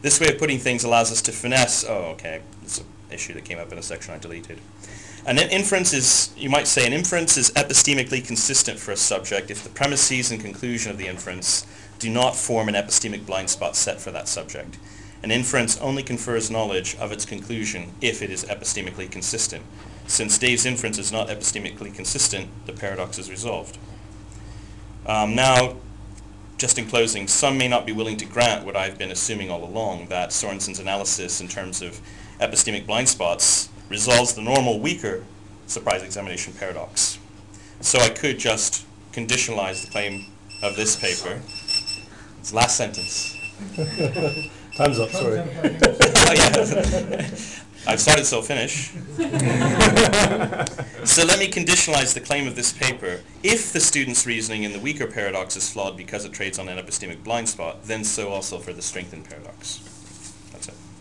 This 0.00 0.18
way 0.18 0.28
of 0.28 0.38
putting 0.38 0.58
things 0.58 0.82
allows 0.82 1.12
us 1.12 1.20
to 1.22 1.32
finesse, 1.32 1.84
oh 1.86 2.12
okay, 2.12 2.40
it's 2.62 2.78
an 2.78 2.86
issue 3.10 3.34
that 3.34 3.44
came 3.44 3.58
up 3.58 3.70
in 3.70 3.76
a 3.76 3.82
section 3.82 4.14
I 4.14 4.18
deleted. 4.18 4.58
An 5.26 5.36
inference 5.36 5.92
is, 5.92 6.32
you 6.38 6.48
might 6.48 6.66
say, 6.66 6.86
an 6.86 6.94
inference 6.94 7.36
is 7.36 7.50
epistemically 7.50 8.26
consistent 8.26 8.78
for 8.78 8.92
a 8.92 8.96
subject 8.96 9.50
if 9.50 9.62
the 9.62 9.68
premises 9.68 10.30
and 10.30 10.40
conclusion 10.40 10.90
of 10.90 10.96
the 10.96 11.06
inference 11.06 11.66
do 11.98 12.08
not 12.08 12.34
form 12.34 12.68
an 12.68 12.74
epistemic 12.74 13.26
blind 13.26 13.50
spot 13.50 13.76
set 13.76 14.00
for 14.00 14.10
that 14.10 14.26
subject. 14.26 14.78
An 15.22 15.30
inference 15.30 15.76
only 15.78 16.02
confers 16.02 16.50
knowledge 16.50 16.96
of 16.96 17.12
its 17.12 17.24
conclusion 17.26 17.92
if 18.00 18.22
it 18.22 18.30
is 18.30 18.44
epistemically 18.44 19.10
consistent. 19.10 19.64
Since 20.06 20.38
Dave's 20.38 20.64
inference 20.64 20.98
is 20.98 21.12
not 21.12 21.28
epistemically 21.28 21.94
consistent, 21.94 22.48
the 22.66 22.72
paradox 22.72 23.18
is 23.18 23.30
resolved. 23.30 23.78
Um, 25.06 25.34
now, 25.34 25.76
just 26.56 26.78
in 26.78 26.86
closing, 26.86 27.28
some 27.28 27.58
may 27.58 27.68
not 27.68 27.86
be 27.86 27.92
willing 27.92 28.16
to 28.18 28.24
grant 28.24 28.64
what 28.64 28.76
I've 28.76 28.98
been 28.98 29.10
assuming 29.10 29.50
all 29.50 29.64
along, 29.64 30.06
that 30.08 30.32
Sorensen's 30.32 30.78
analysis 30.78 31.40
in 31.40 31.48
terms 31.48 31.82
of 31.82 32.00
epistemic 32.38 32.86
blind 32.86 33.08
spots 33.08 33.68
resolves 33.88 34.34
the 34.34 34.42
normal 34.42 34.80
weaker 34.80 35.24
surprise 35.66 36.02
examination 36.02 36.52
paradox. 36.54 37.18
So 37.80 37.98
I 37.98 38.08
could 38.08 38.38
just 38.38 38.86
conditionalize 39.12 39.84
the 39.84 39.90
claim 39.90 40.26
of 40.62 40.76
this 40.76 40.96
paper. 40.96 41.40
It's 42.38 42.52
last 42.52 42.76
sentence. 42.76 43.36
Time's 44.80 44.98
up, 44.98 45.10
sorry. 45.10 45.40
oh, 45.40 46.32
yeah. 46.32 47.28
I've 47.86 48.00
started, 48.00 48.24
so 48.24 48.40
finish. 48.40 48.92
so 51.04 51.22
let 51.26 51.38
me 51.38 51.50
conditionalize 51.50 52.14
the 52.14 52.22
claim 52.24 52.46
of 52.46 52.56
this 52.56 52.72
paper. 52.72 53.20
If 53.42 53.74
the 53.74 53.80
student's 53.80 54.26
reasoning 54.26 54.62
in 54.62 54.72
the 54.72 54.78
weaker 54.78 55.06
paradox 55.06 55.54
is 55.54 55.70
flawed 55.70 55.98
because 55.98 56.24
it 56.24 56.32
trades 56.32 56.58
on 56.58 56.70
an 56.70 56.78
epistemic 56.78 57.22
blind 57.22 57.50
spot, 57.50 57.84
then 57.84 58.04
so 58.04 58.30
also 58.30 58.58
for 58.58 58.72
the 58.72 58.80
strengthened 58.80 59.28
paradox. 59.28 59.89